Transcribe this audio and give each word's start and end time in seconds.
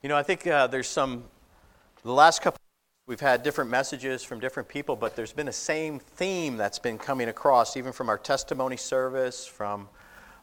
You 0.00 0.08
know, 0.08 0.16
I 0.16 0.22
think 0.22 0.46
uh, 0.46 0.68
there's 0.68 0.86
some, 0.86 1.24
the 2.04 2.12
last 2.12 2.40
couple, 2.40 2.60
we've 3.08 3.18
had 3.18 3.42
different 3.42 3.68
messages 3.68 4.22
from 4.22 4.38
different 4.38 4.68
people, 4.68 4.94
but 4.94 5.16
there's 5.16 5.32
been 5.32 5.48
a 5.48 5.52
same 5.52 5.98
theme 5.98 6.56
that's 6.56 6.78
been 6.78 6.98
coming 6.98 7.28
across, 7.28 7.76
even 7.76 7.90
from 7.90 8.08
our 8.08 8.16
testimony 8.16 8.76
service, 8.76 9.44
from 9.44 9.88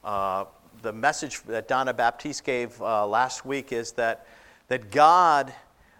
uh, 0.03 0.43
the 0.81 0.91
message 0.91 1.41
that 1.43 1.69
Donna 1.69 1.93
Baptiste 1.93 2.43
gave 2.43 2.81
uh, 2.81 3.07
last 3.07 3.45
week 3.45 3.71
is 3.71 3.93
that, 3.93 4.27
that 4.67 4.91
God 4.91 5.53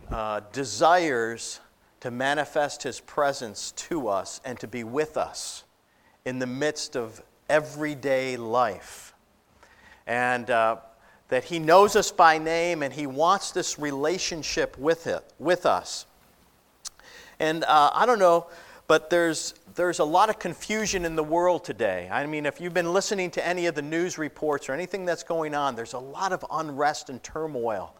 uh, 0.09 0.41
desires 0.51 1.61
to 2.01 2.11
manifest 2.11 2.83
his 2.83 2.99
presence 2.99 3.71
to 3.71 4.09
us 4.09 4.41
and 4.43 4.59
to 4.59 4.67
be 4.67 4.83
with 4.83 5.15
us 5.15 5.63
in 6.25 6.39
the 6.39 6.45
midst 6.45 6.97
of 6.97 7.21
everyday 7.47 8.35
life. 8.35 9.13
And 10.05 10.49
uh, 10.49 10.75
that 11.29 11.45
he 11.45 11.59
knows 11.59 11.95
us 11.95 12.11
by 12.11 12.37
name 12.37 12.83
and 12.83 12.93
he 12.93 13.07
wants 13.07 13.51
this 13.51 13.79
relationship 13.79 14.77
with, 14.77 15.07
it, 15.07 15.23
with 15.39 15.66
us. 15.66 16.05
And 17.39 17.63
uh, 17.63 17.91
I 17.93 18.05
don't 18.05 18.20
know, 18.20 18.47
but 18.88 19.09
there's, 19.09 19.55
there's 19.73 19.99
a 19.99 20.03
lot 20.03 20.30
of 20.30 20.38
confusion 20.38 21.05
in 21.05 21.16
the 21.16 21.23
world 21.23 21.63
today. 21.63 22.07
I 22.11 22.25
mean, 22.27 22.45
if 22.45 22.61
you've 22.61 22.73
been 22.73 22.93
listening 22.93 23.31
to 23.31 23.45
any 23.45 23.66
of 23.66 23.75
the 23.75 23.81
news 23.81 24.17
reports 24.17 24.69
or 24.69 24.73
anything 24.73 25.05
that's 25.05 25.23
going 25.23 25.55
on, 25.55 25.75
there's 25.75 25.93
a 25.93 25.99
lot 25.99 26.31
of 26.31 26.45
unrest 26.52 27.09
and 27.09 27.21
turmoil. 27.23 27.95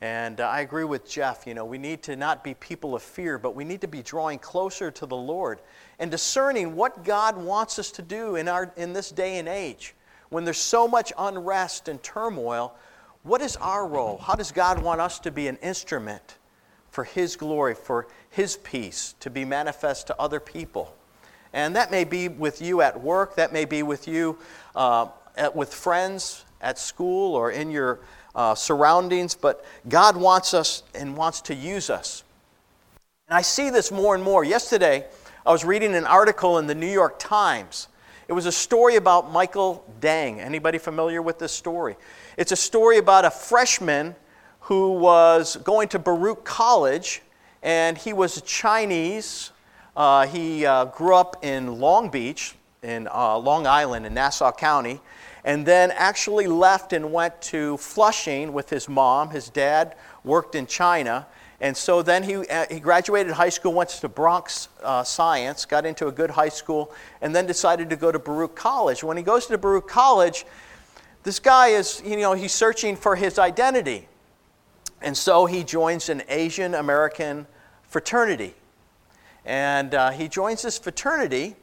And 0.00 0.40
uh, 0.40 0.48
I 0.48 0.60
agree 0.60 0.84
with 0.84 1.08
Jeff. 1.08 1.46
You 1.46 1.54
know, 1.54 1.64
we 1.64 1.78
need 1.78 2.02
to 2.02 2.16
not 2.16 2.42
be 2.42 2.54
people 2.54 2.94
of 2.94 3.02
fear, 3.02 3.38
but 3.38 3.54
we 3.54 3.64
need 3.64 3.80
to 3.82 3.88
be 3.88 4.02
drawing 4.02 4.40
closer 4.40 4.90
to 4.90 5.06
the 5.06 5.16
Lord 5.16 5.60
and 6.00 6.10
discerning 6.10 6.74
what 6.74 7.04
God 7.04 7.36
wants 7.36 7.78
us 7.78 7.92
to 7.92 8.02
do 8.02 8.34
in, 8.36 8.48
our, 8.48 8.72
in 8.76 8.92
this 8.92 9.10
day 9.10 9.38
and 9.38 9.48
age 9.48 9.94
when 10.34 10.44
there's 10.44 10.58
so 10.58 10.88
much 10.88 11.12
unrest 11.16 11.86
and 11.86 12.02
turmoil, 12.02 12.74
what 13.22 13.40
is 13.40 13.54
our 13.58 13.86
role? 13.86 14.18
How 14.18 14.34
does 14.34 14.50
God 14.50 14.82
want 14.82 15.00
us 15.00 15.20
to 15.20 15.30
be 15.30 15.46
an 15.46 15.56
instrument 15.58 16.38
for 16.90 17.04
His 17.04 17.36
glory, 17.36 17.76
for 17.76 18.08
His 18.30 18.56
peace, 18.56 19.14
to 19.20 19.30
be 19.30 19.44
manifest 19.44 20.08
to 20.08 20.20
other 20.20 20.40
people? 20.40 20.92
And 21.52 21.76
that 21.76 21.92
may 21.92 22.02
be 22.02 22.26
with 22.26 22.60
you 22.60 22.82
at 22.82 23.00
work, 23.00 23.36
that 23.36 23.52
may 23.52 23.64
be 23.64 23.84
with 23.84 24.08
you 24.08 24.36
uh, 24.74 25.06
at, 25.36 25.54
with 25.54 25.72
friends 25.72 26.44
at 26.60 26.80
school 26.80 27.36
or 27.36 27.52
in 27.52 27.70
your 27.70 28.00
uh, 28.34 28.56
surroundings, 28.56 29.36
but 29.36 29.64
God 29.88 30.16
wants 30.16 30.52
us 30.52 30.82
and 30.96 31.16
wants 31.16 31.42
to 31.42 31.54
use 31.54 31.90
us. 31.90 32.24
And 33.28 33.38
I 33.38 33.42
see 33.42 33.70
this 33.70 33.92
more 33.92 34.16
and 34.16 34.24
more. 34.24 34.42
Yesterday, 34.42 35.04
I 35.46 35.52
was 35.52 35.64
reading 35.64 35.94
an 35.94 36.06
article 36.06 36.58
in 36.58 36.66
the 36.66 36.74
New 36.74 36.90
York 36.90 37.20
Times 37.20 37.86
it 38.26 38.32
was 38.32 38.46
a 38.46 38.52
story 38.52 38.96
about 38.96 39.30
Michael 39.30 39.84
Deng. 40.00 40.38
Anybody 40.38 40.78
familiar 40.78 41.20
with 41.20 41.38
this 41.38 41.52
story? 41.52 41.96
It's 42.38 42.52
a 42.52 42.56
story 42.56 42.96
about 42.96 43.24
a 43.26 43.30
freshman 43.30 44.14
who 44.60 44.92
was 44.92 45.56
going 45.56 45.88
to 45.88 45.98
Baruch 45.98 46.42
College, 46.44 47.20
and 47.62 47.98
he 47.98 48.14
was 48.14 48.40
Chinese. 48.42 49.50
Uh, 49.94 50.26
he 50.26 50.64
uh, 50.64 50.86
grew 50.86 51.14
up 51.14 51.44
in 51.44 51.78
Long 51.78 52.08
Beach, 52.08 52.54
in 52.82 53.08
uh, 53.12 53.36
Long 53.36 53.66
Island, 53.66 54.06
in 54.06 54.14
Nassau 54.14 54.52
County, 54.52 55.00
and 55.44 55.66
then 55.66 55.90
actually 55.90 56.46
left 56.46 56.94
and 56.94 57.12
went 57.12 57.40
to 57.42 57.76
Flushing 57.76 58.54
with 58.54 58.70
his 58.70 58.88
mom. 58.88 59.30
His 59.30 59.50
dad 59.50 59.96
worked 60.24 60.54
in 60.54 60.66
China, 60.66 61.26
and 61.64 61.74
so 61.74 62.02
then 62.02 62.22
he, 62.24 62.36
uh, 62.36 62.66
he 62.70 62.78
graduated 62.78 63.32
high 63.32 63.48
school, 63.48 63.72
went 63.72 63.88
to 63.88 64.06
Bronx 64.06 64.68
uh, 64.82 65.02
Science, 65.02 65.64
got 65.64 65.86
into 65.86 66.08
a 66.08 66.12
good 66.12 66.28
high 66.28 66.50
school, 66.50 66.92
and 67.22 67.34
then 67.34 67.46
decided 67.46 67.88
to 67.88 67.96
go 67.96 68.12
to 68.12 68.18
Baruch 68.18 68.54
College. 68.54 69.02
When 69.02 69.16
he 69.16 69.22
goes 69.22 69.46
to 69.46 69.56
Baruch 69.56 69.88
College, 69.88 70.44
this 71.22 71.38
guy 71.38 71.68
is, 71.68 72.02
you 72.04 72.18
know, 72.18 72.34
he's 72.34 72.52
searching 72.52 72.96
for 72.96 73.16
his 73.16 73.38
identity. 73.38 74.08
And 75.00 75.16
so 75.16 75.46
he 75.46 75.64
joins 75.64 76.10
an 76.10 76.22
Asian 76.28 76.74
American 76.74 77.46
fraternity. 77.88 78.52
And 79.46 79.94
uh, 79.94 80.10
he 80.10 80.28
joins 80.28 80.60
this 80.60 80.78
fraternity, 80.78 81.56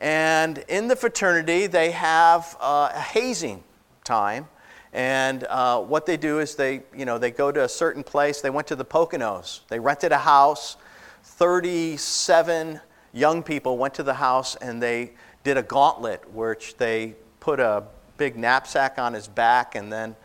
and 0.00 0.58
in 0.66 0.88
the 0.88 0.96
fraternity, 0.96 1.68
they 1.68 1.92
have 1.92 2.56
uh, 2.60 2.90
a 2.92 3.00
hazing 3.00 3.62
time 4.02 4.48
and 4.92 5.44
uh, 5.44 5.80
what 5.80 6.06
they 6.06 6.16
do 6.16 6.38
is 6.40 6.54
they, 6.54 6.82
you 6.96 7.04
know, 7.04 7.18
they 7.18 7.30
go 7.30 7.52
to 7.52 7.64
a 7.64 7.68
certain 7.68 8.02
place. 8.02 8.40
They 8.40 8.50
went 8.50 8.66
to 8.68 8.76
the 8.76 8.84
Poconos. 8.84 9.60
They 9.68 9.78
rented 9.78 10.12
a 10.12 10.18
house. 10.18 10.76
37 11.22 12.80
young 13.12 13.42
people 13.42 13.76
went 13.76 13.94
to 13.94 14.02
the 14.02 14.14
house 14.14 14.56
and 14.56 14.82
they 14.82 15.12
did 15.44 15.56
a 15.56 15.62
gauntlet, 15.62 16.32
which 16.32 16.76
they 16.76 17.14
put 17.40 17.60
a 17.60 17.84
big 18.16 18.36
knapsack 18.36 18.98
on 18.98 19.12
his 19.12 19.28
back 19.28 19.74
and 19.74 19.92
then 19.92 20.16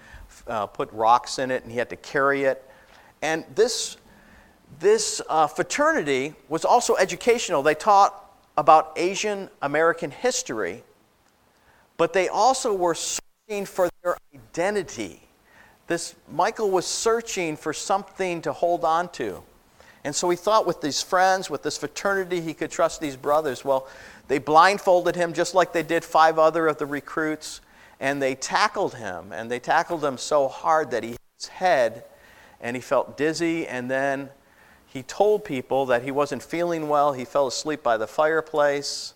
uh, 0.48 0.66
put 0.66 0.92
rocks 0.92 1.40
in 1.40 1.52
it, 1.52 1.64
and 1.64 1.72
he 1.72 1.78
had 1.78 1.90
to 1.90 1.96
carry 1.96 2.44
it. 2.44 2.68
And 3.22 3.46
this, 3.56 3.98
this 4.80 5.22
uh, 5.30 5.48
fraternity 5.48 6.34
was 6.50 6.66
also 6.66 6.96
educational. 6.96 7.64
They 7.64 7.76
taught 7.76 8.20
about 8.58 8.92
Asian 8.96 9.50
American 9.62 10.12
history, 10.12 10.84
but 11.98 12.14
they 12.14 12.28
also 12.28 12.74
were 12.74 12.96
for 13.66 13.90
their 14.04 14.18
identity. 14.34 15.22
This 15.88 16.16
Michael 16.32 16.72
was 16.72 16.86
searching 16.86 17.56
for 17.56 17.74
something 17.74 18.42
to 18.42 18.54
hold 18.54 18.84
on 18.84 19.10
to. 19.14 19.44
And 20.04 20.14
so 20.14 20.30
he 20.30 20.36
thought 20.36 20.66
with 20.66 20.82
these 20.82 21.02
friends, 21.02 21.50
with 21.50 21.64
this 21.64 21.78
fraternity, 21.78 22.42
he 22.42 22.54
could 22.54 22.72
trust 22.72 23.00
these 23.00 23.16
brothers. 23.16 23.64
Well, 23.64 23.88
they 24.28 24.38
blindfolded 24.38 25.16
him 25.16 25.34
just 25.34 25.56
like 25.56 25.72
they 25.72 25.84
did 25.84 26.04
five 26.04 26.38
other 26.38 26.68
of 26.68 26.78
the 26.78 26.86
recruits, 26.86 27.62
and 28.00 28.22
they 28.22 28.36
tackled 28.36 28.96
him. 28.96 29.32
And 29.32 29.50
they 29.50 29.60
tackled 29.60 30.04
him 30.04 30.18
so 30.18 30.48
hard 30.48 30.92
that 30.92 31.04
he 31.04 31.12
hit 31.12 31.22
his 31.38 31.48
head 31.48 32.04
and 32.60 32.76
he 32.76 32.82
felt 32.82 33.18
dizzy. 33.18 33.68
And 33.68 33.90
then 33.92 34.30
he 34.88 35.04
told 35.04 35.46
people 35.46 35.86
that 35.88 36.04
he 36.04 36.12
wasn't 36.12 36.44
feeling 36.44 36.90
well. 36.90 37.14
He 37.14 37.26
fell 37.26 37.48
asleep 37.48 37.84
by 37.84 37.98
the 37.98 38.08
fireplace. 38.08 39.14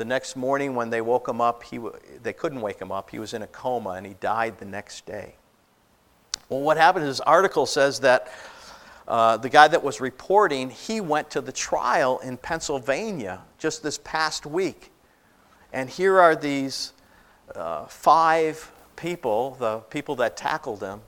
The 0.00 0.06
next 0.06 0.34
morning, 0.34 0.74
when 0.74 0.88
they 0.88 1.02
woke 1.02 1.28
him 1.28 1.42
up, 1.42 1.62
he, 1.62 1.78
they 2.22 2.32
couldn't 2.32 2.62
wake 2.62 2.80
him 2.80 2.90
up. 2.90 3.10
He 3.10 3.18
was 3.18 3.34
in 3.34 3.42
a 3.42 3.46
coma 3.46 3.90
and 3.90 4.06
he 4.06 4.14
died 4.14 4.56
the 4.56 4.64
next 4.64 5.04
day. 5.04 5.34
Well, 6.48 6.60
what 6.60 6.78
happened 6.78 7.04
is, 7.04 7.18
this 7.18 7.20
article 7.20 7.66
says 7.66 8.00
that 8.00 8.32
uh, 9.06 9.36
the 9.36 9.50
guy 9.50 9.68
that 9.68 9.84
was 9.84 10.00
reporting, 10.00 10.70
he 10.70 11.02
went 11.02 11.28
to 11.32 11.42
the 11.42 11.52
trial 11.52 12.18
in 12.20 12.38
Pennsylvania 12.38 13.42
just 13.58 13.82
this 13.82 13.98
past 13.98 14.46
week. 14.46 14.90
And 15.70 15.90
here 15.90 16.18
are 16.18 16.34
these 16.34 16.94
uh, 17.54 17.84
five 17.84 18.72
people, 18.96 19.58
the 19.60 19.80
people 19.80 20.16
that 20.16 20.34
tackled 20.34 20.80
him. 20.80 21.02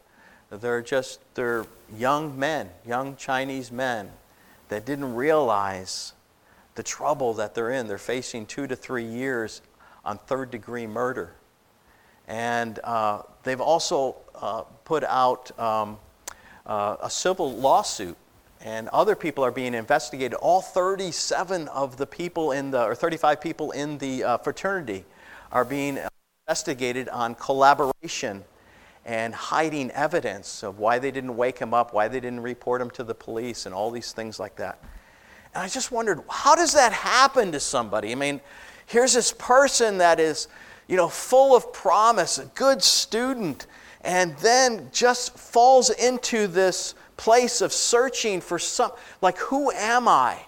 They're 0.51 0.83
just, 0.83 1.19
they're 1.35 1.65
young 1.97 2.39
men, 2.39 2.69
young 2.87 3.17
Chinese 3.17 3.73
men 3.73 4.11
that 4.69 4.85
didn't 4.85 5.15
realize 5.15 6.13
the 6.75 6.83
trouble 6.83 7.35
that 7.35 7.55
they're 7.55 7.71
in. 7.71 7.87
They're 7.87 7.99
facing 7.99 8.47
two 8.47 8.67
to 8.67 8.77
three 8.77 9.05
years 9.05 9.63
on 10.05 10.19
third 10.19 10.51
degree 10.51 10.87
murder. 10.87 11.35
And 12.29 12.79
uh, 12.85 13.23
they've 13.43 13.61
also 13.61 14.17
uh, 14.35 14.63
put 14.85 15.05
out 15.05 15.57
um, 15.59 15.99
uh, 16.67 16.97
a 17.03 17.11
civil 17.11 17.53
lawsuit, 17.53 18.17
and 18.61 18.89
other 18.89 19.17
people 19.17 19.45
are 19.45 19.51
being 19.51 19.75
investigated. 19.75 20.35
All 20.35 20.63
37 20.63 21.69
of 21.69 21.97
the 21.97 22.07
people 22.07 22.53
in 22.53 22.71
the, 22.71 22.85
or 22.85 22.95
35 22.95 23.41
people 23.41 23.73
in 23.73 23.99
the 23.99 24.25
uh, 24.25 24.39
fraternity 24.39 25.05
are 25.51 25.65
being 25.65 25.99
investigated 26.47 27.09
on 27.09 27.35
collaboration 27.35 28.45
and 29.05 29.35
hiding 29.35 29.91
evidence 29.91 30.63
of 30.63 30.79
why 30.79 30.99
they 30.99 31.11
didn't 31.11 31.37
wake 31.37 31.59
him 31.59 31.75
up, 31.75 31.93
why 31.93 32.07
they 32.07 32.21
didn't 32.21 32.41
report 32.41 32.81
him 32.81 32.91
to 32.91 33.03
the 33.03 33.15
police, 33.15 33.67
and 33.67 33.75
all 33.75 33.91
these 33.91 34.13
things 34.13 34.39
like 34.39 34.55
that. 34.57 34.79
And 35.55 35.63
I 35.63 35.69
just 35.69 35.93
wondered, 35.93 36.23
how 36.29 36.55
does 36.55 36.73
that 36.75 36.93
happen 36.93 37.53
to 37.53 37.61
somebody? 37.61 38.13
I 38.13 38.15
mean, 38.15 38.41
here's 38.87 39.13
this 39.13 39.33
person 39.33 39.99
that 39.99 40.19
is, 40.19 40.49
you 40.89 40.97
know, 40.97 41.09
full 41.09 41.55
of 41.55 41.73
promise, 41.73 42.39
a 42.39 42.47
good 42.47 42.83
student, 42.83 43.67
and 44.03 44.37
then 44.39 44.89
just 44.93 45.39
falls 45.39 45.91
into 45.91 46.47
this 46.47 46.95
place 47.17 47.61
of 47.61 47.73
searching 47.73 48.41
for 48.41 48.59
some, 48.59 48.93
like, 49.21 49.39
who 49.39 49.71
am 49.71 50.09
I? 50.09 50.39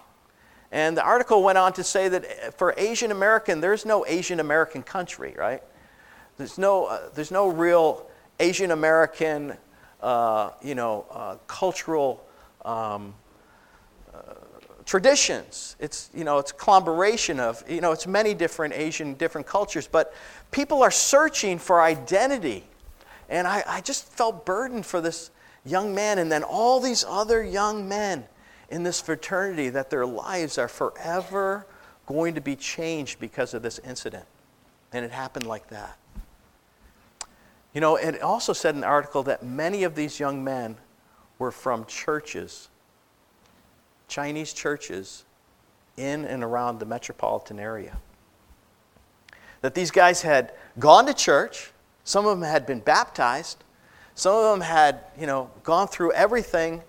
And 0.71 0.97
the 0.97 1.03
article 1.03 1.41
went 1.43 1.57
on 1.57 1.71
to 1.73 1.83
say 1.83 2.09
that 2.09 2.57
for 2.57 2.73
Asian 2.77 3.11
American, 3.11 3.61
there's 3.61 3.85
no 3.85 4.05
Asian 4.05 4.39
American 4.39 4.83
country, 4.83 5.33
right? 5.37 5.63
There's 6.37 6.57
no, 6.57 6.85
uh, 6.85 7.09
there's 7.13 7.31
no 7.31 7.47
real 7.47 8.07
Asian 8.39 8.71
American, 8.71 9.55
uh, 10.01 10.49
you 10.61 10.75
know, 10.75 11.05
uh, 11.11 11.35
cultural 11.47 12.25
um, 12.65 13.13
traditions. 14.85 15.75
It's, 15.79 16.09
you 16.13 16.23
know, 16.23 16.37
it's 16.37 16.51
collaboration 16.51 17.39
of, 17.39 17.63
you 17.69 17.81
know, 17.81 17.91
it's 17.91 18.07
many 18.07 18.33
different 18.33 18.73
Asian, 18.73 19.15
different 19.15 19.47
cultures, 19.47 19.87
but 19.87 20.13
people 20.51 20.83
are 20.83 20.91
searching 20.91 21.57
for 21.57 21.81
identity. 21.81 22.63
And 23.29 23.47
I, 23.47 23.63
I 23.67 23.81
just 23.81 24.07
felt 24.07 24.45
burdened 24.45 24.85
for 24.85 25.01
this 25.01 25.31
young 25.65 25.95
man 25.95 26.19
and 26.19 26.31
then 26.31 26.43
all 26.43 26.79
these 26.79 27.03
other 27.07 27.43
young 27.43 27.89
men 27.89 28.25
in 28.69 28.83
this 28.83 29.01
fraternity 29.01 29.69
that 29.69 29.89
their 29.89 30.05
lives 30.05 30.57
are 30.57 30.67
forever 30.67 31.65
going 32.05 32.35
to 32.35 32.41
be 32.41 32.55
changed 32.55 33.19
because 33.19 33.53
of 33.53 33.63
this 33.63 33.79
incident. 33.79 34.25
And 34.93 35.03
it 35.03 35.11
happened 35.11 35.47
like 35.47 35.67
that. 35.69 35.97
You 37.73 37.81
know, 37.81 37.95
it 37.97 38.21
also 38.21 38.53
said 38.53 38.75
in 38.75 38.81
the 38.81 38.87
article 38.87 39.23
that 39.23 39.43
many 39.43 39.83
of 39.83 39.95
these 39.95 40.19
young 40.19 40.43
men 40.43 40.77
were 41.39 41.51
from 41.51 41.85
churches, 41.85 42.69
Chinese 44.07 44.53
churches 44.53 45.25
in 45.97 46.25
and 46.25 46.43
around 46.43 46.79
the 46.79 46.85
metropolitan 46.85 47.59
area. 47.59 47.97
That 49.61 49.75
these 49.75 49.91
guys 49.91 50.21
had 50.21 50.53
gone 50.77 51.05
to 51.05 51.13
church, 51.13 51.71
some 52.03 52.25
of 52.25 52.39
them 52.39 52.47
had 52.47 52.65
been 52.65 52.79
baptized, 52.79 53.63
some 54.13 54.35
of 54.35 54.43
them 54.51 54.61
had, 54.61 55.01
you 55.19 55.27
know, 55.27 55.49
gone 55.63 55.87
through 55.87 56.11
everything 56.13 56.81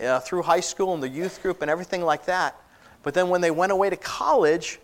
uh, 0.00 0.20
through 0.20 0.42
high 0.42 0.60
school 0.60 0.94
and 0.94 1.02
the 1.02 1.08
youth 1.08 1.42
group 1.42 1.62
and 1.62 1.70
everything 1.70 2.02
like 2.02 2.24
that. 2.26 2.60
But 3.02 3.14
then 3.14 3.28
when 3.28 3.40
they 3.40 3.50
went 3.50 3.72
away 3.72 3.90
to 3.90 3.96
college, 3.96 4.80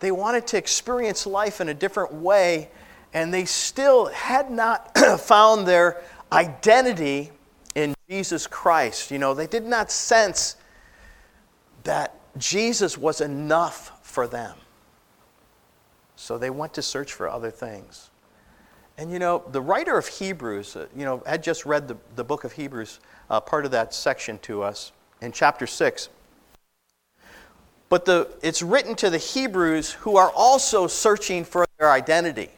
they 0.00 0.10
wanted 0.10 0.46
to 0.48 0.56
experience 0.56 1.26
life 1.26 1.60
in 1.60 1.68
a 1.68 1.74
different 1.74 2.12
way, 2.14 2.70
and 3.12 3.32
they 3.32 3.44
still 3.44 4.06
had 4.06 4.50
not 4.50 4.96
found 5.20 5.66
their 5.66 6.02
identity 6.32 7.30
in 7.74 7.94
Jesus 8.08 8.46
Christ. 8.46 9.10
You 9.10 9.18
know, 9.18 9.34
they 9.34 9.46
did 9.46 9.64
not 9.64 9.90
sense 9.90 10.56
that 11.84 12.14
Jesus 12.36 12.98
was 12.98 13.20
enough 13.20 13.92
for 14.02 14.26
them. 14.26 14.56
So 16.16 16.38
they 16.38 16.50
went 16.50 16.74
to 16.74 16.82
search 16.82 17.12
for 17.12 17.28
other 17.28 17.50
things. 17.50 18.10
And 18.96 19.10
you 19.10 19.18
know, 19.18 19.42
the 19.50 19.60
writer 19.60 19.98
of 19.98 20.06
Hebrews, 20.06 20.76
uh, 20.76 20.86
you 20.96 21.04
know, 21.04 21.22
had 21.26 21.42
just 21.42 21.66
read 21.66 21.88
the, 21.88 21.96
the 22.14 22.24
book 22.24 22.44
of 22.44 22.52
Hebrews, 22.52 23.00
uh, 23.28 23.40
part 23.40 23.64
of 23.64 23.72
that 23.72 23.92
section 23.92 24.38
to 24.40 24.62
us 24.62 24.92
in 25.20 25.32
chapter 25.32 25.66
6. 25.66 26.08
But 27.88 28.04
the, 28.04 28.28
it's 28.42 28.62
written 28.62 28.94
to 28.96 29.10
the 29.10 29.18
Hebrews 29.18 29.92
who 29.92 30.16
are 30.16 30.30
also 30.30 30.86
searching 30.86 31.44
for 31.44 31.66
their 31.78 31.90
identity. 31.90 32.50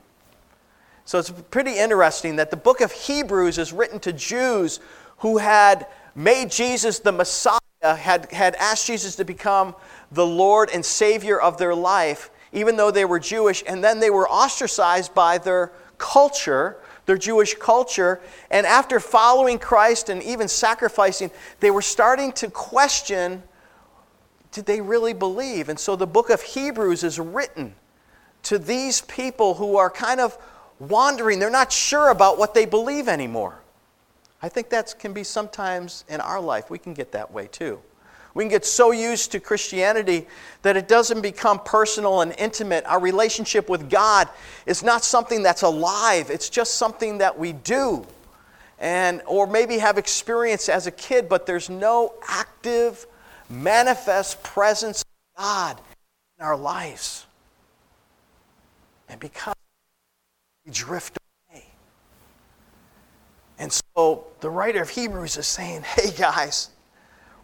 So 1.04 1.18
it's 1.18 1.30
pretty 1.30 1.78
interesting 1.78 2.36
that 2.36 2.50
the 2.50 2.56
book 2.56 2.80
of 2.80 2.92
Hebrews 2.92 3.58
is 3.58 3.72
written 3.72 4.00
to 4.00 4.12
Jews 4.12 4.80
who 5.18 5.38
had 5.38 5.86
made 6.14 6.50
Jesus 6.50 6.98
the 6.98 7.12
Messiah, 7.12 7.58
Uh, 7.82 7.94
had, 7.94 8.32
had 8.32 8.54
asked 8.56 8.86
Jesus 8.86 9.16
to 9.16 9.24
become 9.24 9.74
the 10.10 10.26
Lord 10.26 10.70
and 10.72 10.84
Savior 10.84 11.38
of 11.38 11.58
their 11.58 11.74
life, 11.74 12.30
even 12.52 12.76
though 12.76 12.90
they 12.90 13.04
were 13.04 13.18
Jewish, 13.18 13.62
and 13.66 13.84
then 13.84 14.00
they 14.00 14.08
were 14.08 14.28
ostracized 14.28 15.14
by 15.14 15.38
their 15.38 15.72
culture, 15.98 16.78
their 17.04 17.18
Jewish 17.18 17.54
culture. 17.54 18.20
And 18.50 18.66
after 18.66 18.98
following 18.98 19.58
Christ 19.58 20.08
and 20.08 20.22
even 20.22 20.48
sacrificing, 20.48 21.30
they 21.60 21.70
were 21.70 21.82
starting 21.82 22.32
to 22.32 22.50
question 22.50 23.42
did 24.52 24.64
they 24.64 24.80
really 24.80 25.12
believe? 25.12 25.68
And 25.68 25.78
so 25.78 25.96
the 25.96 26.06
book 26.06 26.30
of 26.30 26.40
Hebrews 26.40 27.04
is 27.04 27.20
written 27.20 27.74
to 28.44 28.58
these 28.58 29.02
people 29.02 29.52
who 29.52 29.76
are 29.76 29.90
kind 29.90 30.18
of 30.18 30.38
wandering. 30.78 31.38
They're 31.38 31.50
not 31.50 31.70
sure 31.70 32.08
about 32.08 32.38
what 32.38 32.54
they 32.54 32.64
believe 32.64 33.06
anymore. 33.06 33.60
I 34.42 34.48
think 34.48 34.68
that 34.70 34.94
can 34.98 35.12
be 35.12 35.24
sometimes 35.24 36.04
in 36.08 36.20
our 36.20 36.40
life. 36.40 36.70
We 36.70 36.78
can 36.78 36.94
get 36.94 37.12
that 37.12 37.30
way 37.30 37.46
too. 37.46 37.80
We 38.34 38.44
can 38.44 38.50
get 38.50 38.66
so 38.66 38.90
used 38.90 39.32
to 39.32 39.40
Christianity 39.40 40.26
that 40.60 40.76
it 40.76 40.88
doesn't 40.88 41.22
become 41.22 41.58
personal 41.60 42.20
and 42.20 42.34
intimate. 42.36 42.84
Our 42.84 43.00
relationship 43.00 43.70
with 43.70 43.88
God 43.88 44.28
is 44.66 44.82
not 44.82 45.04
something 45.04 45.42
that's 45.42 45.62
alive, 45.62 46.30
it's 46.30 46.50
just 46.50 46.74
something 46.74 47.18
that 47.18 47.38
we 47.38 47.52
do. 47.52 48.06
And, 48.78 49.22
or 49.24 49.46
maybe 49.46 49.78
have 49.78 49.96
experienced 49.96 50.68
as 50.68 50.86
a 50.86 50.90
kid, 50.90 51.30
but 51.30 51.46
there's 51.46 51.70
no 51.70 52.12
active, 52.28 53.06
manifest 53.48 54.42
presence 54.42 55.00
of 55.00 55.42
God 55.42 55.80
in 56.38 56.44
our 56.44 56.58
lives. 56.58 57.24
And 59.08 59.18
because 59.18 59.54
we 60.66 60.72
drift 60.72 61.16
so 63.96 64.26
the 64.40 64.50
writer 64.50 64.82
of 64.82 64.90
Hebrews 64.90 65.36
is 65.36 65.46
saying, 65.46 65.82
hey 65.96 66.10
guys, 66.10 66.70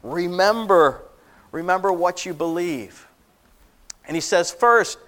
Remember, 0.03 1.03
remember 1.53 1.93
what 1.93 2.27
you 2.27 2.35
believe. 2.35 3.07
And 4.07 4.17
he 4.17 4.21
says, 4.21 4.51
first, 4.51 4.99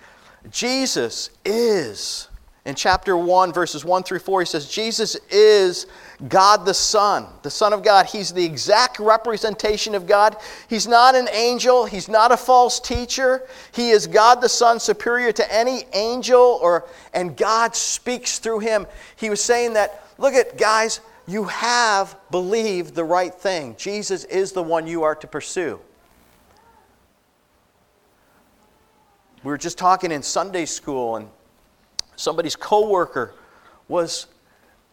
Jesus 0.51 1.31
is. 1.45 2.29
In 2.65 2.75
chapter 2.75 3.15
1, 3.15 3.53
verses 3.53 3.85
1 3.85 4.05
through 4.05 4.21
4, 4.21 4.41
he 4.41 4.47
says, 4.47 4.71
Jesus 4.71 5.17
is 5.31 5.87
God 6.29 6.65
the 6.65 6.73
Son, 6.73 7.27
the 7.43 7.51
Son 7.51 7.75
of 7.75 7.83
God. 7.83 8.07
He's 8.07 8.33
the 8.33 8.45
exact 8.45 8.99
representation 8.99 9.95
of 9.95 10.07
God. 10.07 10.37
He's 10.71 10.87
not 10.87 11.15
an 11.15 11.29
angel, 11.31 11.85
he's 11.85 12.09
not 12.09 12.33
a 12.33 12.39
false 12.39 12.81
teacher. 12.81 13.47
He 13.73 13.91
is 13.91 14.07
God 14.07 14.41
the 14.41 14.49
Son, 14.49 14.81
superior 14.81 15.31
to 15.33 15.55
any 15.55 15.85
angel, 15.93 16.59
or, 16.63 16.87
and 17.13 17.37
God 17.37 17.77
speaks 17.77 18.39
through 18.39 18.61
him. 18.61 18.87
He 19.17 19.29
was 19.29 19.43
saying 19.43 19.75
that, 19.75 20.07
look 20.17 20.33
at, 20.33 20.57
guys, 20.57 21.01
you 21.27 21.45
have 21.45 22.17
believed 22.31 22.95
the 22.95 23.05
right 23.05 23.35
thing. 23.35 23.77
Jesus 23.79 24.25
is 24.25 24.53
the 24.53 24.63
one 24.63 24.87
you 24.87 25.03
are 25.03 25.15
to 25.15 25.27
pursue. 25.27 25.81
We 29.43 29.51
were 29.51 29.59
just 29.59 29.79
talking 29.79 30.11
in 30.11 30.23
Sunday 30.23 30.65
school, 30.65 31.17
and 31.17 31.29
somebody's 32.17 32.57
coworker 32.57 33.35
was 33.89 34.27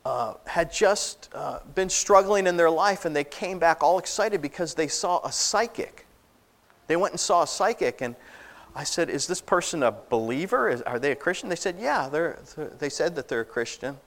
uh, 0.04 0.34
had 0.46 0.74
just 0.74 1.30
uh, 1.34 1.60
been 1.76 1.90
struggling 1.90 2.48
in 2.48 2.58
their 2.58 2.70
life, 2.70 3.06
and 3.06 3.16
they 3.16 3.24
came 3.24 3.60
back 3.60 3.84
all 3.84 4.00
excited 4.00 4.42
because 4.42 4.74
they 4.74 4.88
saw 4.88 5.26
a 5.26 5.32
psychic. 5.32 6.06
They 6.88 6.96
went 6.96 7.14
and 7.14 7.20
saw 7.20 7.44
a 7.44 7.48
psychic, 7.48 8.02
and 8.02 8.16
I 8.76 8.84
said, 8.84 9.10
"Is 9.10 9.28
this 9.28 9.42
person 9.42 9.84
a 9.84 9.92
believer? 9.92 10.70
Is, 10.70 10.82
are 10.82 11.00
they 11.00 11.12
a 11.12 11.16
Christian?" 11.16 11.50
They 11.50 11.56
said, 11.56 11.78
"Yeah." 11.80 12.10
They're, 12.10 12.40
they 12.80 12.90
said 12.90 13.16
that 13.16 13.28
they're 13.28 13.42
a 13.42 13.46
Christian. 13.46 13.98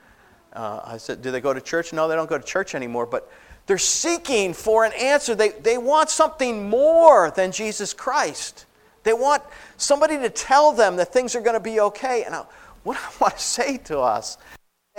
Uh, 0.54 0.80
I 0.84 0.96
said, 0.98 1.22
Do 1.22 1.30
they 1.30 1.40
go 1.40 1.52
to 1.52 1.60
church? 1.60 1.92
No, 1.92 2.08
they 2.08 2.14
don't 2.14 2.28
go 2.28 2.38
to 2.38 2.44
church 2.44 2.74
anymore. 2.74 3.06
But 3.06 3.30
they're 3.66 3.78
seeking 3.78 4.52
for 4.52 4.84
an 4.84 4.92
answer. 4.92 5.34
They, 5.34 5.50
they 5.50 5.78
want 5.78 6.10
something 6.10 6.68
more 6.68 7.30
than 7.30 7.50
Jesus 7.50 7.92
Christ. 7.92 8.66
They 9.02 9.12
want 9.12 9.42
somebody 9.76 10.18
to 10.18 10.30
tell 10.30 10.72
them 10.72 10.96
that 10.96 11.12
things 11.12 11.34
are 11.34 11.40
going 11.40 11.54
to 11.54 11.60
be 11.60 11.80
okay. 11.80 12.24
And 12.24 12.34
I, 12.34 12.44
what 12.82 12.96
I 12.96 13.10
want 13.20 13.36
to 13.36 13.42
say 13.42 13.78
to 13.78 14.00
us 14.00 14.38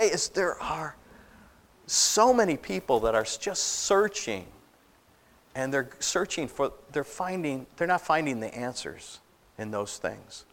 is 0.00 0.28
there 0.28 0.60
are 0.60 0.96
so 1.86 2.34
many 2.34 2.56
people 2.56 3.00
that 3.00 3.14
are 3.14 3.24
just 3.24 3.62
searching 3.62 4.46
and 5.54 5.72
they're 5.72 5.88
searching 6.00 6.48
for 6.48 6.72
they're 6.92 7.04
finding 7.04 7.66
they're 7.76 7.86
not 7.86 8.00
finding 8.00 8.40
the 8.40 8.54
answers 8.54 9.20
in 9.56 9.70
those 9.70 9.96
things 9.96 10.44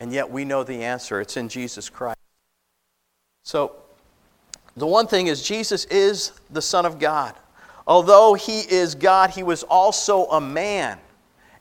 and 0.00 0.12
yet 0.12 0.30
we 0.30 0.44
know 0.44 0.62
the 0.62 0.84
answer 0.84 1.20
it's 1.20 1.36
in 1.36 1.48
jesus 1.48 1.90
christ 1.90 2.16
so, 3.42 3.72
the 4.76 4.86
one 4.86 5.06
thing 5.06 5.26
is, 5.26 5.42
Jesus 5.42 5.84
is 5.86 6.32
the 6.50 6.62
Son 6.62 6.86
of 6.86 6.98
God. 6.98 7.34
Although 7.86 8.34
he 8.34 8.60
is 8.60 8.94
God, 8.94 9.30
he 9.30 9.42
was 9.42 9.64
also 9.64 10.26
a 10.26 10.40
man. 10.40 10.98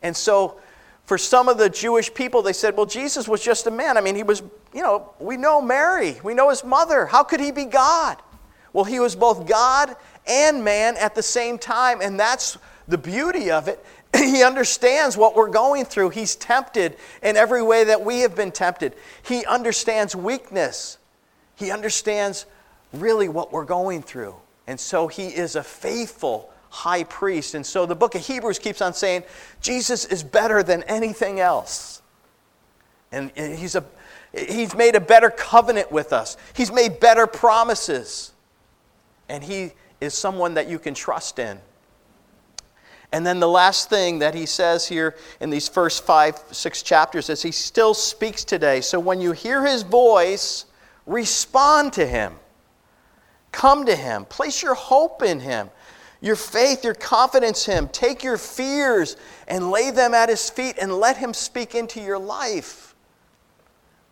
And 0.02 0.16
so, 0.16 0.60
for 1.06 1.18
some 1.18 1.50
of 1.50 1.58
the 1.58 1.70
Jewish 1.70 2.14
people, 2.14 2.42
they 2.42 2.54
said, 2.54 2.78
well, 2.78 2.86
Jesus 2.86 3.28
was 3.28 3.44
just 3.44 3.68
a 3.68 3.72
man. 3.72 3.98
I 3.98 4.02
mean, 4.02 4.16
he 4.16 4.24
was, 4.24 4.42
you 4.74 4.82
know, 4.82 5.14
we 5.20 5.36
know 5.36 5.62
Mary, 5.62 6.18
we 6.24 6.34
know 6.34 6.50
his 6.50 6.64
mother. 6.64 7.06
How 7.06 7.24
could 7.24 7.40
he 7.40 7.52
be 7.52 7.66
God? 7.66 8.18
Well, 8.72 8.86
he 8.86 9.00
was 9.00 9.16
both 9.16 9.46
God 9.48 9.96
and 10.26 10.64
man 10.64 10.96
at 10.98 11.16
the 11.16 11.24
same 11.24 11.58
time, 11.58 12.00
and 12.02 12.20
that's 12.20 12.58
the 12.88 12.98
beauty 12.98 13.52
of 13.52 13.68
it. 13.68 13.84
He 14.16 14.44
understands 14.44 15.18
what 15.18 15.36
we're 15.36 15.50
going 15.50 15.86
through. 15.86 16.10
He's 16.10 16.36
tempted 16.36 16.98
in 17.24 17.38
every 17.38 17.62
way 17.62 17.86
that 17.86 18.04
we 18.04 18.20
have 18.20 18.36
been 18.36 18.52
tempted. 18.52 18.94
He 19.24 19.46
understands 19.46 20.16
weakness. 20.16 20.98
He 21.62 21.70
understands 21.72 22.48
really 22.91 23.30
what 23.30 23.51
we're 23.51 23.65
going 23.65 24.01
through. 24.01 24.36
And 24.65 24.80
so 24.80 25.08
he 25.08 25.27
is 25.27 25.56
a 25.56 25.63
faithful 25.63 26.51
high 26.70 27.03
priest. 27.03 27.53
And 27.53 27.63
so 27.63 27.86
the 27.86 27.96
book 27.96 28.15
of 28.15 28.25
Hebrews 28.25 28.58
keeps 28.58 28.82
on 28.82 28.94
saying 28.94 29.24
Jesus 29.62 30.06
is 30.06 30.24
better 30.24 30.63
than 30.63 30.82
anything 30.84 31.39
else. 31.39 32.01
And 33.12 33.32
he's, 33.36 33.75
a, 33.75 33.84
he's 34.34 34.74
made 34.74 34.96
a 34.96 35.00
better 35.00 35.30
covenant 35.30 35.91
with 35.91 36.13
us, 36.13 36.36
he's 36.53 36.72
made 36.72 37.00
better 37.00 37.27
promises. 37.27 38.32
And 39.30 39.44
he 39.44 39.72
is 40.01 40.13
someone 40.13 40.56
that 40.56 40.68
you 40.68 40.80
can 40.80 40.94
trust 40.94 41.38
in. 41.39 41.60
And 43.13 43.25
then 43.25 43.39
the 43.39 43.48
last 43.48 43.89
thing 43.89 44.20
that 44.20 44.34
he 44.34 44.46
says 44.46 44.88
here 44.88 45.15
in 45.39 45.51
these 45.51 45.68
first 45.68 46.06
five, 46.06 46.39
six 46.51 46.82
chapters 46.82 47.30
is 47.30 47.44
he 47.44 47.51
still 47.51 47.94
speaks 47.94 48.44
today. 48.44 48.82
So 48.82 49.00
when 49.00 49.22
you 49.22 49.34
hear 49.34 49.65
his 49.65 49.84
voice, 49.84 50.65
Respond 51.05 51.93
to 51.93 52.05
Him. 52.05 52.34
Come 53.51 53.86
to 53.86 53.96
Him. 53.96 54.25
Place 54.25 54.62
your 54.62 54.75
hope 54.75 55.24
in 55.24 55.39
Him. 55.39 55.70
Your 56.22 56.36
faith, 56.36 56.84
your 56.84 56.93
confidence 56.93 57.67
in 57.67 57.77
Him. 57.77 57.88
Take 57.89 58.24
your 58.24 58.38
fears 58.38 59.17
and 59.48 59.72
lay 59.72 59.91
them 59.91 60.13
at 60.13 60.29
His 60.29 60.50
feet 60.50 60.77
and 60.79 60.93
let 60.93 61.17
Him 61.17 61.34
speak 61.34 61.75
into 61.75 62.00
your 62.00 62.20
life. 62.20 62.96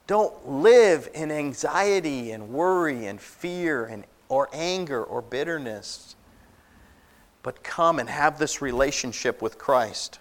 Don't 0.08 0.50
live 0.50 1.08
in 1.14 1.32
anxiety 1.32 2.32
and 2.32 2.50
worry 2.50 3.06
and 3.06 3.22
fear 3.22 3.86
and, 3.86 4.06
or 4.28 4.50
anger 4.52 5.04
or 5.04 5.22
bitterness, 5.22 6.16
but 7.44 7.64
come 7.64 8.00
and 8.00 8.10
have 8.10 8.40
this 8.40 8.60
relationship 8.60 9.40
with 9.40 9.60
Christ. 9.60 10.18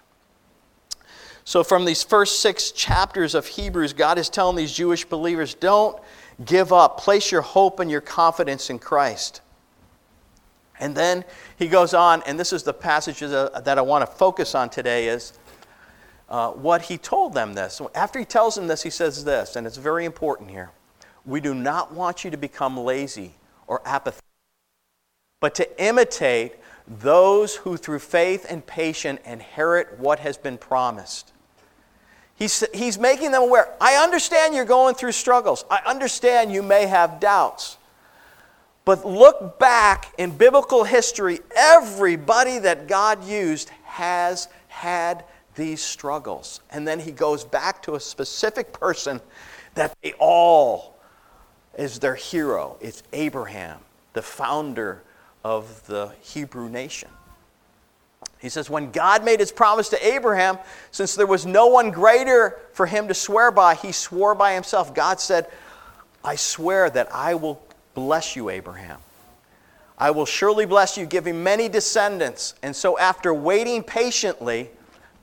So, 1.43 1.63
from 1.63 1.85
these 1.85 2.03
first 2.03 2.41
six 2.41 2.69
chapters 2.69 3.33
of 3.33 3.47
Hebrews, 3.47 3.93
God 3.93 4.19
is 4.19 4.29
telling 4.29 4.55
these 4.55 4.71
Jewish 4.71 5.05
believers 5.05 5.55
don't 5.55 5.99
give 6.45 6.71
up. 6.71 6.99
Place 6.99 7.31
your 7.31 7.41
hope 7.41 7.79
and 7.79 7.89
your 7.89 8.01
confidence 8.01 8.69
in 8.69 8.79
Christ. 8.79 9.41
And 10.79 10.95
then 10.95 11.25
he 11.57 11.67
goes 11.67 11.93
on, 11.93 12.23
and 12.25 12.39
this 12.39 12.53
is 12.53 12.63
the 12.63 12.73
passage 12.73 13.19
that 13.19 13.77
I 13.77 13.81
want 13.81 14.09
to 14.09 14.15
focus 14.15 14.55
on 14.55 14.69
today 14.69 15.09
is 15.09 15.33
uh, 16.29 16.51
what 16.51 16.83
he 16.83 16.97
told 16.97 17.33
them 17.33 17.53
this. 17.53 17.81
After 17.93 18.19
he 18.19 18.25
tells 18.25 18.55
them 18.55 18.67
this, 18.67 18.83
he 18.83 18.89
says 18.89 19.25
this, 19.25 19.55
and 19.55 19.67
it's 19.67 19.77
very 19.77 20.05
important 20.05 20.49
here. 20.49 20.71
We 21.25 21.41
do 21.41 21.53
not 21.53 21.91
want 21.93 22.23
you 22.23 22.31
to 22.31 22.37
become 22.37 22.77
lazy 22.77 23.33
or 23.67 23.81
apathetic, 23.85 24.23
but 25.41 25.53
to 25.55 25.83
imitate 25.83 26.53
those 26.87 27.57
who 27.57 27.77
through 27.77 27.99
faith 27.99 28.45
and 28.49 28.65
patience 28.65 29.19
inherit 29.25 29.99
what 29.99 30.19
has 30.19 30.37
been 30.37 30.57
promised. 30.57 31.33
He's, 32.39 32.63
he's 32.73 32.97
making 32.97 33.31
them 33.31 33.43
aware. 33.43 33.67
I 33.81 33.95
understand 33.95 34.55
you're 34.55 34.63
going 34.63 34.95
through 34.95 35.11
struggles. 35.11 35.65
I 35.69 35.81
understand 35.85 36.53
you 36.53 36.63
may 36.63 36.85
have 36.85 37.19
doubts. 37.19 37.77
But 38.85 39.05
look 39.05 39.59
back 39.59 40.13
in 40.17 40.31
biblical 40.31 40.85
history, 40.85 41.41
everybody 41.55 42.57
that 42.59 42.87
God 42.87 43.25
used 43.25 43.69
has 43.83 44.47
had 44.69 45.25
these 45.55 45.81
struggles. 45.81 46.61
And 46.71 46.87
then 46.87 46.99
he 46.99 47.11
goes 47.11 47.43
back 47.43 47.83
to 47.83 47.95
a 47.95 47.99
specific 47.99 48.71
person 48.71 49.19
that 49.75 49.93
they 50.01 50.13
all 50.17 50.97
is 51.77 51.99
their 51.99 52.15
hero. 52.15 52.77
It's 52.79 53.03
Abraham, 53.11 53.79
the 54.13 54.21
founder 54.21 55.03
of 55.43 55.85
the 55.87 56.13
Hebrew 56.21 56.69
nation. 56.69 57.09
He 58.39 58.49
says, 58.49 58.69
When 58.69 58.91
God 58.91 59.23
made 59.23 59.39
his 59.39 59.51
promise 59.51 59.89
to 59.89 60.07
Abraham, 60.07 60.57
since 60.91 61.15
there 61.15 61.27
was 61.27 61.45
no 61.45 61.67
one 61.67 61.91
greater 61.91 62.57
for 62.73 62.85
him 62.85 63.07
to 63.09 63.13
swear 63.13 63.51
by, 63.51 63.75
he 63.75 63.91
swore 63.91 64.33
by 64.33 64.53
himself. 64.53 64.93
God 64.93 65.19
said, 65.19 65.47
I 66.23 66.35
swear 66.35 66.89
that 66.89 67.13
I 67.13 67.35
will 67.35 67.61
bless 67.93 68.35
you, 68.35 68.49
Abraham. 68.49 68.99
I 69.97 70.11
will 70.11 70.25
surely 70.25 70.65
bless 70.65 70.97
you, 70.97 71.05
giving 71.05 71.43
many 71.43 71.67
descendants. 71.67 72.55
And 72.63 72.73
so, 72.73 72.97
after 72.97 73.33
waiting 73.33 73.83
patiently 73.83 74.69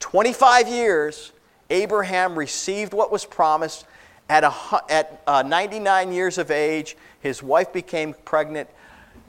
25 0.00 0.68
years, 0.68 1.32
Abraham 1.70 2.38
received 2.38 2.92
what 2.92 3.10
was 3.10 3.24
promised. 3.24 3.86
At, 4.28 4.42
a, 4.42 4.52
at 4.90 5.22
uh, 5.26 5.42
99 5.42 6.12
years 6.12 6.36
of 6.36 6.50
age, 6.50 6.96
his 7.20 7.42
wife 7.42 7.72
became 7.72 8.14
pregnant. 8.24 8.68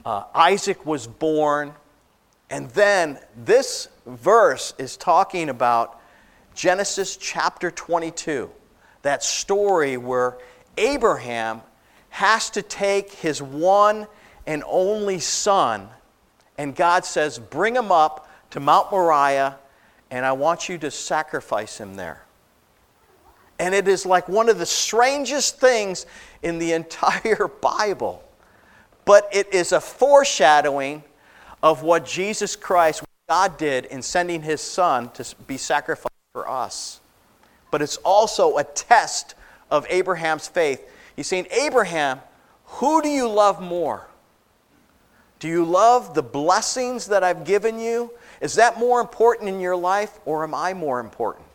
Uh, 0.04 0.24
Isaac 0.34 0.86
was 0.86 1.06
born. 1.06 1.74
And 2.50 2.70
then 2.72 3.20
this 3.36 3.90
verse 4.06 4.74
is 4.78 4.96
talking 4.96 5.50
about 5.50 6.00
Genesis 6.56 7.18
chapter 7.18 7.70
22, 7.70 8.50
that 9.02 9.24
story 9.24 9.98
where 9.98 10.38
Abraham 10.78 11.62
has 12.10 12.50
to 12.52 12.62
take 12.62 13.12
his 13.12 13.42
one 13.42 14.08
and 14.46 14.64
only 14.66 15.20
son, 15.20 15.90
and 16.58 16.76
God 16.76 17.06
says, 17.06 17.38
Bring 17.38 17.76
him 17.76 17.92
up 17.92 18.30
to 18.52 18.60
Mount 18.60 18.92
Moriah, 18.92 19.58
and 20.10 20.26
I 20.26 20.32
want 20.32 20.70
you 20.70 20.78
to 20.80 20.90
sacrifice 20.90 21.78
him 21.78 21.96
there. 21.96 22.24
And 23.60 23.76
it 23.76 23.88
is 23.88 24.06
like 24.06 24.30
one 24.30 24.50
of 24.50 24.58
the 24.58 24.66
strangest 24.66 25.60
things 25.60 26.06
in 26.42 26.60
the 26.60 26.72
entire 26.74 27.50
Bible. 27.62 28.24
But 29.04 29.30
it 29.32 29.54
is 29.54 29.72
a 29.72 29.82
foreshadowing 29.82 31.04
of 31.62 31.84
what 31.84 32.06
Jesus 32.06 32.56
Christ, 32.56 33.04
God 33.30 33.58
did 33.58 33.86
in 33.86 34.02
sending 34.02 34.42
his 34.42 34.62
son 34.62 35.10
to 35.12 35.36
be 35.48 35.58
sacrificed 35.58 36.14
for 36.34 36.50
us. 36.50 37.00
But 37.72 37.82
it's 37.82 37.98
also 37.98 38.58
a 38.58 38.64
test 38.64 39.36
of 39.70 39.86
Abraham's 39.90 40.48
faith 40.48 40.88
He's 41.18 41.28
saying, 41.28 41.48
Abraham, 41.50 42.22
who 42.64 43.02
do 43.02 43.10
you 43.10 43.28
love 43.28 43.60
more? 43.60 44.08
Do 45.40 45.48
you 45.48 45.66
love 45.66 46.14
the 46.14 46.24
blessings 46.24 47.08
that 47.08 47.24
I've 47.24 47.44
given 47.44 47.80
you? 47.80 48.14
Is 48.40 48.56
that 48.56 48.78
more 48.78 49.02
important 49.02 49.50
in 49.50 49.60
your 49.60 49.76
life, 49.76 50.20
or 50.26 50.44
am 50.44 50.54
I 50.54 50.74
more 50.76 51.00
important? 51.00 51.48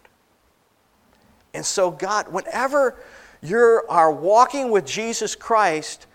And 1.54 1.64
so, 1.64 1.92
God, 1.92 2.28
whenever 2.28 2.96
you 3.40 3.82
are 3.88 4.10
walking 4.10 4.70
with 4.72 4.84
Jesus 4.84 5.36
Christ, 5.36 6.06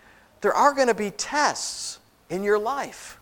there 0.41 0.53
are 0.53 0.74
going 0.74 0.88
to 0.88 0.94
be 0.94 1.12
tests 1.12 2.00
in 2.29 2.44
your 2.44 2.60
life. 2.60 3.16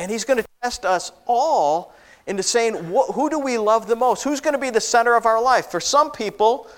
And 0.00 0.10
He's 0.10 0.24
going 0.24 0.38
to 0.38 0.48
test 0.62 0.86
us 0.86 1.12
all 1.26 1.92
into 2.26 2.42
saying, 2.42 2.74
who 2.74 3.28
do 3.28 3.38
we 3.38 3.58
love 3.58 3.86
the 3.86 3.96
most? 3.96 4.24
Who's 4.24 4.40
going 4.40 4.54
to 4.54 4.58
be 4.58 4.70
the 4.70 4.80
center 4.80 5.14
of 5.14 5.26
our 5.26 5.42
life? 5.42 5.66
For 5.66 5.78
some 5.78 6.10
people, 6.10 6.68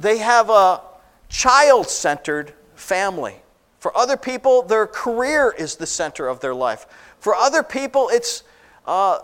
they 0.00 0.16
have 0.16 0.48
a 0.48 0.80
child 1.28 1.88
centered 1.90 2.54
family. 2.74 3.36
For 3.80 3.94
other 3.94 4.16
people, 4.16 4.62
their 4.62 4.86
career 4.86 5.54
is 5.58 5.76
the 5.76 5.86
center 5.86 6.26
of 6.26 6.40
their 6.40 6.54
life. 6.54 6.86
For 7.20 7.34
other 7.34 7.62
people, 7.62 8.08
it's 8.10 8.44
uh, 8.86 9.18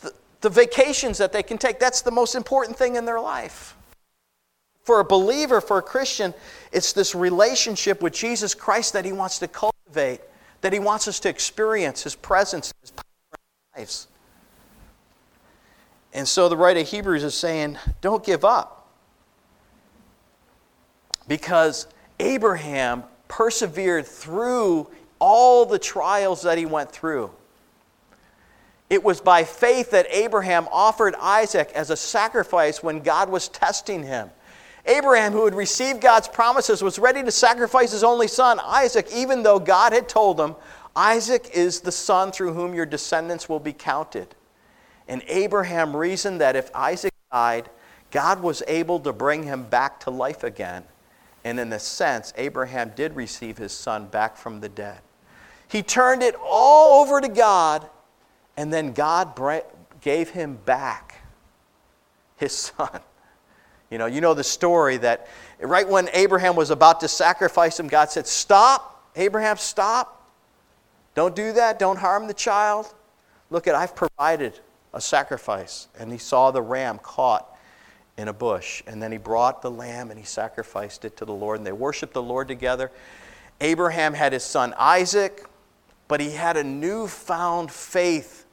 the, 0.00 0.14
the 0.40 0.48
vacations 0.48 1.18
that 1.18 1.32
they 1.32 1.42
can 1.42 1.58
take. 1.58 1.78
That's 1.78 2.00
the 2.00 2.10
most 2.10 2.34
important 2.34 2.78
thing 2.78 2.96
in 2.96 3.04
their 3.04 3.20
life. 3.20 3.76
For 4.84 5.00
a 5.00 5.04
believer, 5.04 5.60
for 5.60 5.76
a 5.78 5.82
Christian, 5.82 6.32
it's 6.72 6.94
this 6.94 7.14
relationship 7.14 8.00
with 8.00 8.14
Jesus 8.14 8.54
Christ 8.54 8.94
that 8.94 9.04
he 9.04 9.12
wants 9.12 9.38
to 9.40 9.48
cultivate, 9.48 10.22
that 10.60 10.72
he 10.72 10.78
wants 10.78 11.08
us 11.08 11.20
to 11.20 11.28
experience 11.28 12.02
his 12.02 12.14
presence, 12.14 12.72
his 12.80 12.90
power 12.90 13.04
in 13.32 13.38
our 13.74 13.80
lives. 13.80 14.08
And 16.12 16.26
so 16.26 16.48
the 16.48 16.56
writer 16.56 16.80
of 16.80 16.88
Hebrews 16.88 17.22
is 17.22 17.34
saying, 17.34 17.78
don't 18.00 18.24
give 18.24 18.44
up 18.44 18.88
because 21.28 21.86
Abraham 22.18 23.04
persevered 23.28 24.06
through 24.06 24.88
all 25.20 25.64
the 25.64 25.78
trials 25.78 26.42
that 26.42 26.58
he 26.58 26.66
went 26.66 26.90
through. 26.90 27.30
It 28.88 29.04
was 29.04 29.20
by 29.20 29.44
faith 29.44 29.92
that 29.92 30.06
Abraham 30.10 30.66
offered 30.72 31.14
Isaac 31.20 31.70
as 31.76 31.90
a 31.90 31.96
sacrifice 31.96 32.82
when 32.82 33.00
God 33.00 33.28
was 33.28 33.48
testing 33.48 34.02
him. 34.02 34.30
Abraham, 34.86 35.32
who 35.32 35.44
had 35.44 35.54
received 35.54 36.00
God's 36.00 36.28
promises, 36.28 36.82
was 36.82 36.98
ready 36.98 37.22
to 37.22 37.30
sacrifice 37.30 37.92
his 37.92 38.04
only 38.04 38.28
son, 38.28 38.60
Isaac, 38.62 39.08
even 39.12 39.42
though 39.42 39.58
God 39.58 39.92
had 39.92 40.08
told 40.08 40.40
him, 40.40 40.56
Isaac 40.96 41.50
is 41.54 41.80
the 41.80 41.92
son 41.92 42.32
through 42.32 42.54
whom 42.54 42.74
your 42.74 42.86
descendants 42.86 43.48
will 43.48 43.60
be 43.60 43.72
counted. 43.72 44.34
And 45.06 45.22
Abraham 45.28 45.96
reasoned 45.96 46.40
that 46.40 46.56
if 46.56 46.74
Isaac 46.74 47.12
died, 47.30 47.68
God 48.10 48.42
was 48.42 48.62
able 48.66 49.00
to 49.00 49.12
bring 49.12 49.44
him 49.44 49.64
back 49.64 50.00
to 50.00 50.10
life 50.10 50.42
again. 50.42 50.84
And 51.44 51.58
in 51.58 51.72
a 51.72 51.78
sense, 51.78 52.32
Abraham 52.36 52.92
did 52.94 53.14
receive 53.16 53.58
his 53.58 53.72
son 53.72 54.06
back 54.06 54.36
from 54.36 54.60
the 54.60 54.68
dead. 54.68 55.00
He 55.68 55.82
turned 55.82 56.22
it 56.22 56.34
all 56.42 57.02
over 57.02 57.20
to 57.20 57.28
God, 57.28 57.88
and 58.56 58.72
then 58.72 58.92
God 58.92 59.40
gave 60.00 60.30
him 60.30 60.58
back 60.64 61.22
his 62.36 62.52
son. 62.76 63.00
You 63.90 63.98
know, 63.98 64.06
you 64.06 64.20
know 64.20 64.34
the 64.34 64.44
story 64.44 64.96
that 64.98 65.26
right 65.60 65.88
when 65.88 66.08
Abraham 66.12 66.56
was 66.56 66.70
about 66.70 67.00
to 67.00 67.08
sacrifice 67.08 67.78
him, 67.78 67.88
God 67.88 68.10
said, 68.10 68.26
Stop, 68.26 69.10
Abraham, 69.16 69.56
stop. 69.56 70.16
Don't 71.14 71.34
do 71.34 71.52
that. 71.52 71.78
Don't 71.78 71.98
harm 71.98 72.28
the 72.28 72.34
child. 72.34 72.94
Look 73.50 73.66
at, 73.66 73.74
I've 73.74 73.96
provided 73.96 74.58
a 74.94 75.00
sacrifice. 75.00 75.88
And 75.98 76.12
he 76.12 76.18
saw 76.18 76.50
the 76.50 76.62
ram 76.62 76.98
caught 77.02 77.58
in 78.16 78.28
a 78.28 78.32
bush. 78.32 78.82
And 78.86 79.02
then 79.02 79.10
he 79.10 79.18
brought 79.18 79.60
the 79.60 79.70
lamb 79.70 80.10
and 80.10 80.18
he 80.18 80.24
sacrificed 80.24 81.04
it 81.04 81.16
to 81.16 81.24
the 81.24 81.32
Lord. 81.32 81.58
And 81.58 81.66
they 81.66 81.72
worshiped 81.72 82.14
the 82.14 82.22
Lord 82.22 82.48
together. 82.48 82.92
Abraham 83.60 84.14
had 84.14 84.32
his 84.32 84.44
son 84.44 84.72
Isaac, 84.78 85.44
but 86.08 86.20
he 86.20 86.30
had 86.30 86.56
a 86.56 86.64
newfound 86.64 87.70
faith 87.70 88.46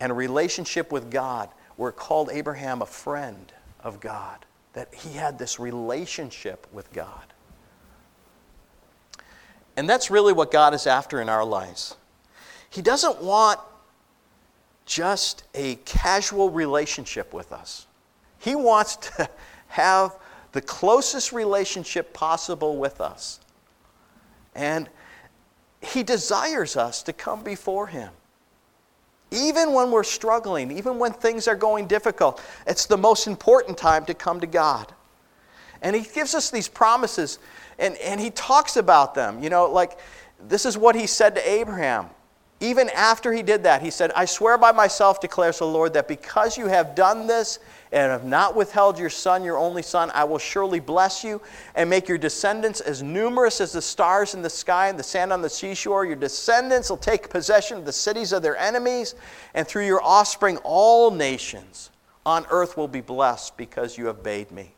and 0.00 0.16
relationship 0.16 0.92
with 0.92 1.10
God. 1.10 1.48
We're 1.76 1.92
called 1.92 2.30
Abraham 2.32 2.82
a 2.82 2.86
friend 2.86 3.52
of 3.80 4.00
God, 4.00 4.45
that 4.76 4.94
he 4.94 5.14
had 5.14 5.38
this 5.38 5.58
relationship 5.58 6.66
with 6.70 6.92
God. 6.92 7.32
And 9.74 9.88
that's 9.88 10.10
really 10.10 10.34
what 10.34 10.50
God 10.50 10.74
is 10.74 10.86
after 10.86 11.22
in 11.22 11.30
our 11.30 11.46
lives. 11.46 11.96
He 12.68 12.82
doesn't 12.82 13.22
want 13.22 13.58
just 14.84 15.44
a 15.54 15.76
casual 15.86 16.50
relationship 16.50 17.32
with 17.32 17.52
us. 17.52 17.86
He 18.38 18.54
wants 18.54 18.96
to 18.96 19.30
have 19.68 20.14
the 20.52 20.60
closest 20.60 21.32
relationship 21.32 22.12
possible 22.12 22.76
with 22.76 23.00
us. 23.00 23.40
And 24.54 24.90
He 25.80 26.02
desires 26.02 26.76
us 26.76 27.02
to 27.04 27.14
come 27.14 27.42
before 27.42 27.86
Him. 27.86 28.10
Even 29.36 29.72
when 29.72 29.90
we're 29.90 30.02
struggling, 30.02 30.70
even 30.70 30.98
when 30.98 31.12
things 31.12 31.46
are 31.46 31.54
going 31.54 31.86
difficult, 31.86 32.42
it's 32.66 32.86
the 32.86 32.96
most 32.96 33.26
important 33.26 33.76
time 33.76 34.04
to 34.06 34.14
come 34.14 34.40
to 34.40 34.46
God. 34.46 34.92
And 35.82 35.94
He 35.94 36.02
gives 36.02 36.34
us 36.34 36.50
these 36.50 36.68
promises, 36.68 37.38
and, 37.78 37.96
and 37.98 38.20
He 38.20 38.30
talks 38.30 38.76
about 38.76 39.14
them. 39.14 39.42
You 39.42 39.50
know, 39.50 39.66
like 39.66 39.98
this 40.48 40.64
is 40.64 40.78
what 40.78 40.94
He 40.94 41.06
said 41.06 41.34
to 41.34 41.48
Abraham 41.48 42.08
even 42.60 42.88
after 42.90 43.34
he 43.34 43.42
did 43.42 43.64
that, 43.64 43.82
he 43.82 43.90
said, 43.90 44.12
I 44.16 44.24
swear 44.24 44.56
by 44.56 44.72
myself, 44.72 45.20
declares 45.20 45.58
the 45.58 45.66
Lord, 45.66 45.92
that 45.92 46.08
because 46.08 46.56
you 46.56 46.68
have 46.68 46.94
done 46.94 47.26
this 47.26 47.58
and 47.92 48.10
have 48.10 48.24
not 48.24 48.56
withheld 48.56 48.98
your 48.98 49.10
son, 49.10 49.44
your 49.44 49.58
only 49.58 49.82
son, 49.82 50.10
I 50.14 50.24
will 50.24 50.38
surely 50.38 50.80
bless 50.80 51.22
you 51.22 51.42
and 51.74 51.90
make 51.90 52.08
your 52.08 52.16
descendants 52.16 52.80
as 52.80 53.02
numerous 53.02 53.60
as 53.60 53.72
the 53.72 53.82
stars 53.82 54.34
in 54.34 54.40
the 54.40 54.48
sky 54.48 54.88
and 54.88 54.98
the 54.98 55.02
sand 55.02 55.34
on 55.34 55.42
the 55.42 55.50
seashore. 55.50 56.06
Your 56.06 56.16
descendants 56.16 56.88
will 56.88 56.96
take 56.96 57.28
possession 57.28 57.76
of 57.76 57.84
the 57.84 57.92
cities 57.92 58.32
of 58.32 58.42
their 58.42 58.56
enemies, 58.56 59.14
and 59.52 59.68
through 59.68 59.84
your 59.84 60.02
offspring, 60.02 60.56
all 60.64 61.10
nations 61.10 61.90
on 62.24 62.46
earth 62.48 62.78
will 62.78 62.88
be 62.88 63.02
blessed 63.02 63.54
because 63.58 63.98
you 63.98 64.06
have 64.06 64.20
obeyed 64.20 64.50
me. 64.50 64.72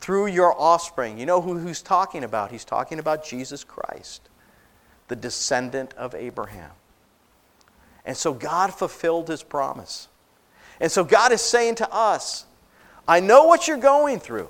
Through 0.00 0.26
your 0.26 0.58
offspring. 0.58 1.18
You 1.18 1.24
know 1.24 1.40
who 1.40 1.56
he's 1.66 1.82
talking 1.82 2.24
about? 2.24 2.50
He's 2.50 2.64
talking 2.64 2.98
about 2.98 3.24
Jesus 3.24 3.64
Christ, 3.64 4.28
the 5.08 5.16
descendant 5.16 5.94
of 5.94 6.14
Abraham. 6.14 6.70
And 8.04 8.16
so 8.16 8.32
God 8.32 8.72
fulfilled 8.72 9.28
his 9.28 9.42
promise. 9.42 10.08
And 10.80 10.90
so 10.90 11.04
God 11.04 11.32
is 11.32 11.40
saying 11.42 11.76
to 11.76 11.92
us, 11.92 12.46
I 13.06 13.20
know 13.20 13.44
what 13.44 13.68
you're 13.68 13.76
going 13.76 14.20
through, 14.20 14.48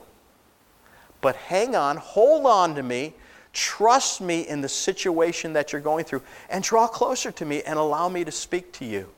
but 1.20 1.34
hang 1.36 1.74
on, 1.74 1.96
hold 1.96 2.46
on 2.46 2.74
to 2.76 2.82
me, 2.82 3.14
trust 3.52 4.20
me 4.20 4.46
in 4.46 4.60
the 4.60 4.68
situation 4.68 5.54
that 5.54 5.72
you're 5.72 5.80
going 5.80 6.04
through, 6.04 6.22
and 6.48 6.62
draw 6.62 6.86
closer 6.86 7.32
to 7.32 7.44
me 7.44 7.62
and 7.62 7.78
allow 7.78 8.08
me 8.08 8.24
to 8.24 8.30
speak 8.30 8.72
to 8.74 8.84
you. 8.84 9.08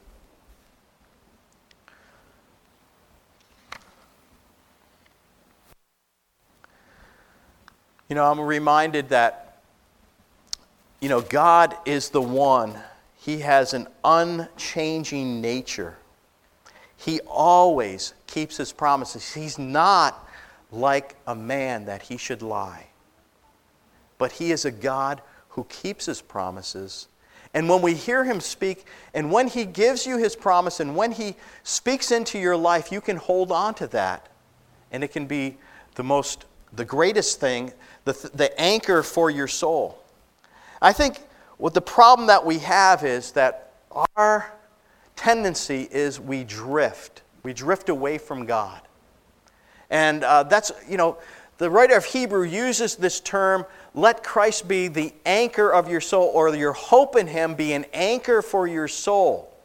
You 8.08 8.16
know, 8.16 8.30
I'm 8.30 8.40
reminded 8.40 9.08
that, 9.08 9.62
you 11.00 11.08
know, 11.08 11.20
God 11.20 11.74
is 11.86 12.10
the 12.10 12.20
one 12.20 12.78
he 13.24 13.38
has 13.38 13.72
an 13.72 13.86
unchanging 14.02 15.40
nature. 15.40 15.96
He 16.96 17.20
always 17.20 18.14
keeps 18.26 18.56
his 18.56 18.72
promises. 18.72 19.32
He's 19.32 19.60
not 19.60 20.28
like 20.72 21.14
a 21.28 21.34
man 21.36 21.84
that 21.84 22.02
he 22.02 22.16
should 22.16 22.42
lie. 22.42 22.88
But 24.18 24.32
he 24.32 24.50
is 24.50 24.64
a 24.64 24.72
God 24.72 25.22
who 25.50 25.62
keeps 25.68 26.06
his 26.06 26.20
promises. 26.20 27.06
And 27.54 27.68
when 27.68 27.80
we 27.80 27.94
hear 27.94 28.24
him 28.24 28.40
speak, 28.40 28.86
and 29.14 29.30
when 29.30 29.46
he 29.46 29.66
gives 29.66 30.04
you 30.04 30.18
his 30.18 30.34
promise, 30.34 30.80
and 30.80 30.96
when 30.96 31.12
he 31.12 31.36
speaks 31.62 32.10
into 32.10 32.40
your 32.40 32.56
life, 32.56 32.90
you 32.90 33.00
can 33.00 33.18
hold 33.18 33.52
on 33.52 33.74
to 33.74 33.86
that. 33.88 34.30
And 34.90 35.04
it 35.04 35.12
can 35.12 35.26
be 35.26 35.58
the 35.94 36.02
most, 36.02 36.44
the 36.72 36.84
greatest 36.84 37.38
thing, 37.38 37.72
the, 38.04 38.30
the 38.34 38.60
anchor 38.60 39.04
for 39.04 39.30
your 39.30 39.46
soul. 39.46 40.02
I 40.80 40.92
think 40.92 41.20
what 41.62 41.74
the 41.74 41.80
problem 41.80 42.26
that 42.26 42.44
we 42.44 42.58
have 42.58 43.04
is 43.04 43.30
that 43.32 43.70
our 44.16 44.52
tendency 45.14 45.86
is 45.92 46.18
we 46.18 46.42
drift. 46.42 47.22
We 47.44 47.52
drift 47.52 47.88
away 47.88 48.18
from 48.18 48.46
God. 48.46 48.80
And 49.88 50.24
uh, 50.24 50.42
that's, 50.42 50.72
you 50.88 50.96
know, 50.96 51.18
the 51.58 51.70
writer 51.70 51.96
of 51.96 52.04
Hebrew 52.04 52.42
uses 52.42 52.96
this 52.96 53.20
term, 53.20 53.64
let 53.94 54.24
Christ 54.24 54.66
be 54.66 54.88
the 54.88 55.14
anchor 55.24 55.72
of 55.72 55.88
your 55.88 56.00
soul, 56.00 56.32
or 56.34 56.52
your 56.52 56.72
hope 56.72 57.14
in 57.14 57.28
Him 57.28 57.54
be 57.54 57.74
an 57.74 57.86
anchor 57.92 58.42
for 58.42 58.66
your 58.66 58.88
soul. 58.88 59.56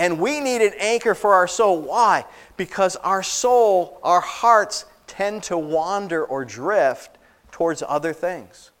And 0.00 0.18
we 0.18 0.40
need 0.40 0.62
an 0.62 0.72
anchor 0.80 1.14
for 1.14 1.32
our 1.32 1.46
soul. 1.46 1.80
Why? 1.80 2.24
Because 2.56 2.96
our 2.96 3.22
soul, 3.22 4.00
our 4.02 4.20
hearts 4.20 4.84
tend 5.06 5.44
to 5.44 5.58
wander 5.58 6.24
or 6.24 6.44
drift 6.44 7.18
towards 7.52 7.84
other 7.86 8.12
things. 8.12 8.72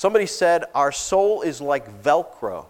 Somebody 0.00 0.24
said, 0.24 0.64
Our 0.74 0.92
soul 0.92 1.42
is 1.42 1.60
like 1.60 2.02
Velcro, 2.02 2.64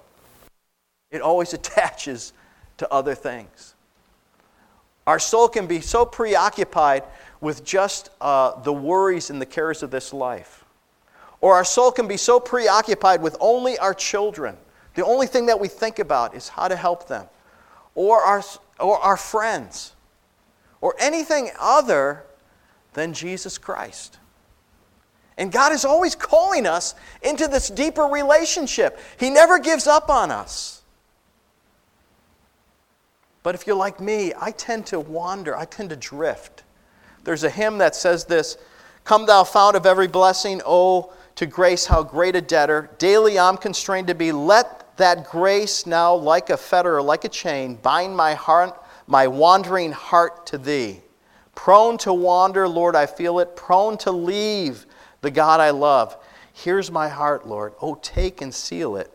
it 1.12 1.20
always 1.20 1.54
attaches 1.54 2.32
to 2.78 2.92
other 2.92 3.14
things. 3.14 3.76
Our 5.06 5.20
soul 5.20 5.46
can 5.46 5.68
be 5.68 5.80
so 5.80 6.04
preoccupied 6.04 7.04
with 7.40 7.64
just 7.64 8.10
uh, 8.20 8.60
the 8.62 8.72
worries 8.72 9.30
and 9.30 9.40
the 9.40 9.46
cares 9.46 9.84
of 9.84 9.92
this 9.92 10.12
life. 10.12 10.64
Or 11.40 11.54
our 11.54 11.62
soul 11.62 11.92
can 11.92 12.08
be 12.08 12.16
so 12.16 12.40
preoccupied 12.40 13.22
with 13.22 13.36
only 13.38 13.78
our 13.78 13.94
children. 13.94 14.56
The 14.96 15.04
only 15.04 15.28
thing 15.28 15.46
that 15.46 15.60
we 15.60 15.68
think 15.68 16.00
about 16.00 16.34
is 16.34 16.48
how 16.48 16.66
to 16.66 16.74
help 16.74 17.06
them. 17.06 17.26
Or 17.94 18.20
our, 18.22 18.42
or 18.80 18.98
our 18.98 19.16
friends. 19.16 19.92
Or 20.80 20.96
anything 20.98 21.52
other 21.60 22.24
than 22.94 23.12
Jesus 23.12 23.56
Christ. 23.56 24.18
And 25.40 25.50
God 25.50 25.72
is 25.72 25.86
always 25.86 26.14
calling 26.14 26.66
us 26.66 26.94
into 27.22 27.48
this 27.48 27.68
deeper 27.70 28.04
relationship. 28.04 29.00
He 29.18 29.30
never 29.30 29.58
gives 29.58 29.86
up 29.86 30.10
on 30.10 30.30
us. 30.30 30.82
But 33.42 33.54
if 33.54 33.66
you're 33.66 33.74
like 33.74 34.00
me, 34.00 34.34
I 34.38 34.50
tend 34.50 34.84
to 34.88 35.00
wander, 35.00 35.56
I 35.56 35.64
tend 35.64 35.88
to 35.90 35.96
drift. 35.96 36.62
There's 37.24 37.42
a 37.42 37.48
hymn 37.48 37.78
that 37.78 37.96
says 37.96 38.26
this 38.26 38.58
Come, 39.04 39.24
thou 39.24 39.44
fount 39.44 39.76
of 39.76 39.86
every 39.86 40.08
blessing, 40.08 40.60
oh, 40.66 41.14
to 41.36 41.46
grace, 41.46 41.86
how 41.86 42.02
great 42.02 42.36
a 42.36 42.42
debtor. 42.42 42.90
Daily 42.98 43.38
I'm 43.38 43.56
constrained 43.56 44.08
to 44.08 44.14
be. 44.14 44.32
Let 44.32 44.94
that 44.98 45.30
grace 45.30 45.86
now, 45.86 46.14
like 46.14 46.50
a 46.50 46.56
fetter 46.58 46.98
or 46.98 47.02
like 47.02 47.24
a 47.24 47.30
chain, 47.30 47.76
bind 47.76 48.14
my 48.14 48.34
heart, 48.34 48.78
my 49.06 49.26
wandering 49.26 49.92
heart 49.92 50.44
to 50.48 50.58
thee. 50.58 51.00
Prone 51.54 51.96
to 51.98 52.12
wander, 52.12 52.68
Lord, 52.68 52.94
I 52.94 53.06
feel 53.06 53.38
it. 53.38 53.56
Prone 53.56 53.96
to 53.98 54.12
leave 54.12 54.84
the 55.20 55.30
God 55.30 55.60
I 55.60 55.70
love. 55.70 56.16
Here's 56.52 56.90
my 56.90 57.08
heart, 57.08 57.46
Lord. 57.46 57.74
Oh, 57.80 57.98
take 58.02 58.40
and 58.40 58.52
seal 58.52 58.96
it. 58.96 59.12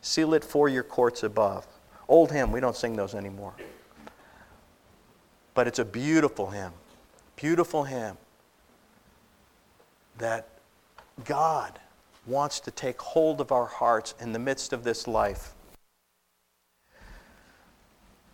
Seal 0.00 0.34
it 0.34 0.44
for 0.44 0.68
your 0.68 0.82
courts 0.82 1.22
above. 1.22 1.66
Old 2.08 2.32
hymn, 2.32 2.52
we 2.52 2.60
don't 2.60 2.76
sing 2.76 2.96
those 2.96 3.14
anymore. 3.14 3.54
But 5.54 5.66
it's 5.66 5.78
a 5.78 5.84
beautiful 5.84 6.50
hymn. 6.50 6.72
Beautiful 7.36 7.84
hymn 7.84 8.16
that 10.18 10.48
God 11.24 11.78
wants 12.26 12.60
to 12.60 12.70
take 12.70 13.00
hold 13.00 13.40
of 13.40 13.52
our 13.52 13.66
hearts 13.66 14.14
in 14.20 14.32
the 14.32 14.38
midst 14.38 14.72
of 14.72 14.84
this 14.84 15.06
life. 15.06 15.52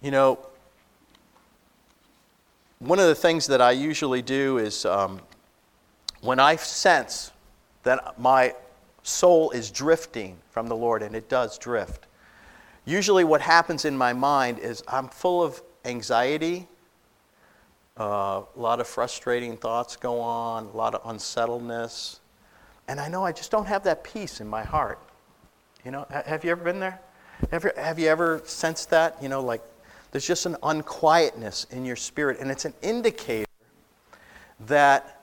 You 0.03 0.11
know, 0.11 0.39
one 2.79 2.99
of 2.99 3.07
the 3.07 3.15
things 3.15 3.47
that 3.47 3.61
I 3.61 3.71
usually 3.71 4.23
do 4.23 4.59
is 4.59 4.85
um, 4.85 5.21
when 6.27 6.41
I 6.41 6.57
sense 6.57 7.31
that 7.85 8.19
my 8.19 8.55
soul 9.05 9.51
is 9.53 9.71
drifting 9.71 10.37
from 10.51 10.67
the 10.67 10.75
Lord, 10.75 11.03
and 11.03 11.15
it 11.15 11.29
does 11.29 11.57
drift, 11.57 12.07
usually 12.85 13.23
what 13.23 13.41
happens 13.41 13.85
in 13.85 13.97
my 13.97 14.13
mind 14.13 14.59
is 14.59 14.83
I'm 14.89 15.09
full 15.09 15.43
of 15.43 15.63
anxiety, 15.85 16.67
uh, 17.99 18.43
a 18.55 18.61
lot 18.61 18.81
of 18.81 18.89
frustrating 18.89 19.57
thoughts 19.57 19.95
go 19.95 20.21
on, 20.21 20.65
a 20.65 20.77
lot 20.77 20.95
of 20.95 21.09
unsettledness, 21.09 22.21
and 22.89 23.01
I 23.01 23.09
know 23.09 23.25
I 23.25 23.31
just 23.31 23.53
don't 23.53 23.67
have 23.67 23.85
that 23.85 24.03
peace 24.03 24.41
in 24.41 24.49
my 24.49 24.65
heart. 24.65 24.99
You 25.85 25.93
know, 25.93 26.07
have 26.11 26.45
you 26.45 26.51
ever 26.51 26.65
been 26.65 26.81
there? 26.81 27.01
Have 27.53 27.63
you, 27.65 27.71
have 27.77 27.99
you 27.99 28.09
ever 28.09 28.43
sensed 28.45 28.91
that? 28.91 29.17
You 29.23 29.29
know, 29.29 29.41
like 29.41 29.63
there's 30.11 30.27
just 30.27 30.47
an 30.47 30.57
unquietness 30.65 31.69
in 31.71 31.85
your 31.85 31.97
spirit, 31.97 32.41
and 32.41 32.51
it's 32.51 32.65
an 32.65 32.75
indicator 32.83 33.47
that 34.67 35.16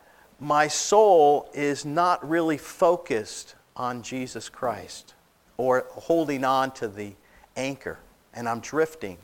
my 0.44 0.68
soul 0.68 1.50
is 1.54 1.86
not 1.86 2.28
really 2.28 2.58
focused 2.58 3.56
on 3.78 4.04
Jesus 4.04 4.50
Christ 4.50 5.14
or 5.56 5.86
holding 5.90 6.44
on 6.44 6.72
to 6.72 6.88
the 6.88 7.14
anchor, 7.56 7.98
and 8.34 8.50
I'm 8.50 8.60
drifting. 8.60 9.18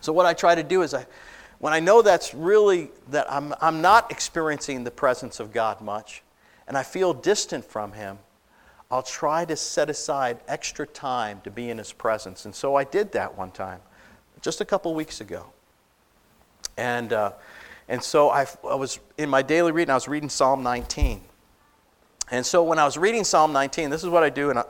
So, 0.00 0.12
what 0.12 0.24
I 0.24 0.32
try 0.32 0.54
to 0.54 0.62
do 0.62 0.82
is, 0.82 0.94
I, 0.94 1.06
when 1.58 1.72
I 1.74 1.80
know 1.80 2.00
that's 2.00 2.32
really, 2.32 2.90
that 3.10 3.30
I'm, 3.30 3.54
I'm 3.60 3.82
not 3.82 4.10
experiencing 4.10 4.84
the 4.84 4.90
presence 4.90 5.40
of 5.40 5.52
God 5.52 5.80
much, 5.80 6.22
and 6.66 6.76
I 6.76 6.82
feel 6.82 7.12
distant 7.12 7.64
from 7.64 7.92
Him, 7.92 8.18
I'll 8.90 9.02
try 9.02 9.44
to 9.44 9.56
set 9.56 9.90
aside 9.90 10.38
extra 10.48 10.86
time 10.86 11.40
to 11.44 11.50
be 11.50 11.68
in 11.68 11.76
His 11.76 11.92
presence. 11.92 12.46
And 12.46 12.54
so 12.54 12.76
I 12.76 12.84
did 12.84 13.12
that 13.12 13.36
one 13.36 13.50
time, 13.50 13.80
just 14.40 14.60
a 14.62 14.64
couple 14.64 14.94
weeks 14.94 15.20
ago. 15.20 15.46
And 16.76 17.12
uh, 17.12 17.32
and 17.88 18.02
so 18.02 18.30
I, 18.30 18.46
I 18.68 18.74
was 18.74 18.98
in 19.18 19.28
my 19.28 19.42
daily 19.42 19.72
reading, 19.72 19.90
I 19.90 19.94
was 19.94 20.08
reading 20.08 20.28
Psalm 20.28 20.62
19. 20.62 21.20
And 22.30 22.44
so 22.44 22.62
when 22.62 22.78
I 22.78 22.84
was 22.84 22.96
reading 22.96 23.24
Psalm 23.24 23.52
19, 23.52 23.90
this 23.90 24.02
is 24.02 24.08
what 24.08 24.22
I 24.22 24.30
do, 24.30 24.50
and 24.50 24.58
I, 24.58 24.64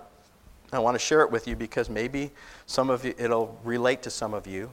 I 0.73 0.81
want 0.81 0.97
to 0.97 0.99
share 0.99 1.21
it 1.23 1.31
with 1.31 1.47
you 1.47 1.55
because 1.55 1.89
maybe 1.89 2.33
some 2.67 2.91
of 2.91 3.05
you, 3.05 3.15
it'll 3.17 3.59
relate 3.63 4.03
to 4.03 4.11
some 4.11 4.35
of 4.35 4.47
you. 4.47 4.71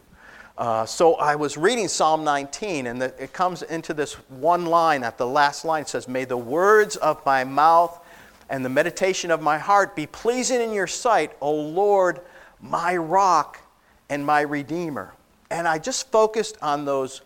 Uh, 0.57 0.85
so 0.85 1.15
I 1.15 1.35
was 1.35 1.57
reading 1.57 1.87
Psalm 1.87 2.23
19, 2.23 2.87
and 2.87 3.01
the, 3.01 3.13
it 3.21 3.33
comes 3.33 3.61
into 3.61 3.93
this 3.93 4.13
one 4.29 4.65
line 4.65 5.03
at 5.03 5.17
the 5.17 5.27
last 5.27 5.63
line. 5.63 5.83
It 5.83 5.89
says, 5.89 6.07
May 6.07 6.25
the 6.25 6.37
words 6.37 6.95
of 6.97 7.23
my 7.25 7.43
mouth 7.43 8.03
and 8.49 8.65
the 8.65 8.69
meditation 8.69 9.31
of 9.31 9.41
my 9.41 9.57
heart 9.57 9.95
be 9.95 10.07
pleasing 10.07 10.59
in 10.59 10.73
your 10.73 10.87
sight, 10.87 11.31
O 11.39 11.53
Lord, 11.53 12.21
my 12.59 12.97
rock 12.97 13.61
and 14.09 14.25
my 14.25 14.41
redeemer. 14.41 15.13
And 15.49 15.67
I 15.67 15.77
just 15.77 16.11
focused 16.11 16.57
on 16.61 16.85
those 16.85 17.21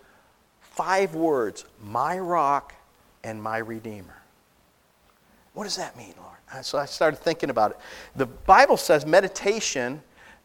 five 0.76 1.16
words 1.16 1.66
my 1.82 2.20
rock 2.20 2.74
and 3.24 3.42
my 3.42 3.58
redeemer. 3.58 4.22
What 5.54 5.64
does 5.64 5.78
that 5.78 5.98
mean, 5.98 6.14
Lord? 6.18 6.66
So 6.66 6.78
I 6.78 6.86
started 6.86 7.18
thinking 7.18 7.50
about 7.50 7.72
it. 7.72 7.78
The 8.16 8.26
Bible 8.26 8.78
says 8.78 9.06
meditation, 9.06 10.02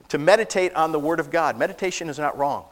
to 0.08 0.18
meditate 0.18 0.74
on 0.74 0.92
the 0.92 0.98
Word 0.98 1.20
of 1.20 1.30
God. 1.30 1.56
Meditation 1.56 2.08
is 2.08 2.18
not 2.18 2.36
wrong. 2.36 2.64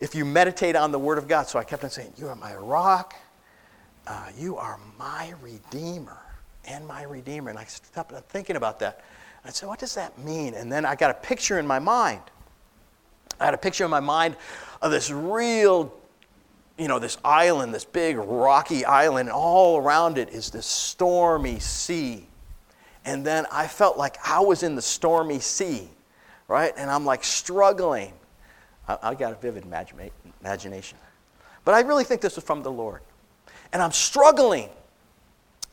If 0.00 0.14
you 0.14 0.24
meditate 0.24 0.76
on 0.76 0.92
the 0.92 0.98
Word 0.98 1.18
of 1.18 1.26
God. 1.26 1.48
So 1.48 1.58
I 1.58 1.64
kept 1.64 1.84
on 1.84 1.90
saying, 1.90 2.12
You 2.16 2.28
are 2.28 2.36
my 2.36 2.54
rock. 2.54 3.14
Uh, 4.06 4.28
you 4.36 4.56
are 4.56 4.78
my 4.98 5.32
Redeemer 5.40 6.20
and 6.66 6.86
my 6.86 7.04
Redeemer. 7.04 7.50
And 7.50 7.58
I 7.58 7.64
stopped 7.64 8.12
thinking 8.28 8.56
about 8.56 8.78
that. 8.80 9.02
I 9.44 9.50
said, 9.50 9.68
What 9.68 9.78
does 9.78 9.94
that 9.94 10.18
mean? 10.18 10.54
And 10.54 10.70
then 10.70 10.84
I 10.84 10.94
got 10.94 11.10
a 11.10 11.14
picture 11.14 11.58
in 11.58 11.66
my 11.66 11.78
mind. 11.78 12.22
I 13.40 13.46
had 13.46 13.54
a 13.54 13.58
picture 13.58 13.84
in 13.84 13.90
my 13.90 14.00
mind 14.00 14.36
of 14.82 14.90
this 14.90 15.10
real 15.10 15.94
you 16.82 16.88
know, 16.88 16.98
this 16.98 17.16
island, 17.24 17.72
this 17.72 17.84
big 17.84 18.16
rocky 18.16 18.84
island, 18.84 19.28
and 19.28 19.36
all 19.36 19.78
around 19.78 20.18
it 20.18 20.30
is 20.30 20.50
this 20.50 20.66
stormy 20.66 21.60
sea. 21.60 22.26
And 23.04 23.24
then 23.24 23.46
I 23.52 23.68
felt 23.68 23.96
like 23.96 24.16
I 24.28 24.40
was 24.40 24.64
in 24.64 24.74
the 24.74 24.82
stormy 24.82 25.38
sea, 25.38 25.88
right? 26.48 26.72
And 26.76 26.90
I'm 26.90 27.04
like 27.04 27.22
struggling. 27.22 28.12
I, 28.88 28.98
I 29.00 29.14
got 29.14 29.30
a 29.30 29.36
vivid 29.36 29.64
imagination. 29.64 30.98
But 31.64 31.74
I 31.74 31.82
really 31.82 32.02
think 32.02 32.20
this 32.20 32.34
was 32.34 32.44
from 32.44 32.64
the 32.64 32.72
Lord. 32.72 33.02
And 33.72 33.80
I'm 33.80 33.92
struggling. 33.92 34.68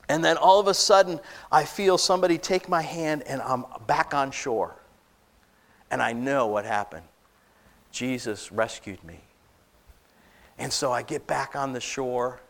And 0.10 0.24
then 0.24 0.38
all 0.38 0.60
of 0.60 0.68
a 0.68 0.76
sudden, 0.76 1.20
I 1.52 1.66
feel 1.66 1.98
somebody 1.98 2.38
take 2.38 2.70
my 2.70 2.84
hand 2.84 3.24
and 3.24 3.42
I'm 3.42 3.66
back 3.88 4.14
on 4.14 4.30
shore. 4.30 4.76
And 5.90 6.04
I 6.04 6.14
know 6.14 6.46
what 6.46 6.66
happened. 6.66 7.06
Jesus 7.92 8.52
rescued 8.52 9.04
me. 9.04 9.22
And 10.60 10.72
so 10.72 10.92
I 10.92 11.02
get 11.02 11.26
back 11.26 11.56
on 11.56 11.72
the 11.72 11.80
shore, 11.80 12.42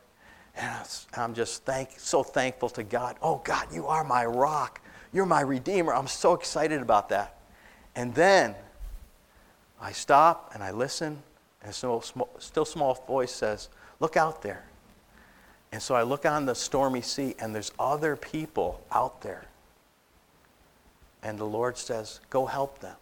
and 0.56 0.76
I'm 1.16 1.36
just 1.36 1.64
thank, 1.64 1.92
so 1.98 2.24
thankful 2.24 2.70
to 2.70 2.84
God. 2.84 3.16
Oh, 3.22 3.40
God, 3.44 3.68
you 3.72 3.86
are 3.86 4.04
my 4.04 4.26
rock. 4.26 4.82
You're 5.14 5.28
my 5.28 5.42
redeemer. 5.42 5.94
I'm 5.94 6.08
so 6.08 6.34
excited 6.34 6.82
about 6.82 7.10
that. 7.10 7.38
And 7.96 8.14
then 8.16 8.56
I 9.80 9.92
stop 9.92 10.52
and 10.54 10.64
I 10.64 10.72
listen, 10.72 11.22
and 11.62 11.70
a 11.70 11.74
still, 11.74 12.04
still 12.40 12.66
small 12.66 12.96
voice 13.08 13.32
says, 13.32 13.70
Look 14.00 14.18
out 14.18 14.42
there. 14.42 14.64
And 15.72 15.82
so 15.82 15.94
I 15.94 16.04
look 16.04 16.26
on 16.26 16.46
the 16.46 16.56
stormy 16.56 17.02
sea, 17.02 17.36
and 17.38 17.54
there's 17.54 17.72
other 17.78 18.16
people 18.16 18.82
out 18.92 19.22
there. 19.22 19.46
And 21.22 21.38
the 21.38 21.46
Lord 21.46 21.78
says, 21.78 22.22
Go 22.30 22.46
help 22.48 22.80
them. 22.80 22.96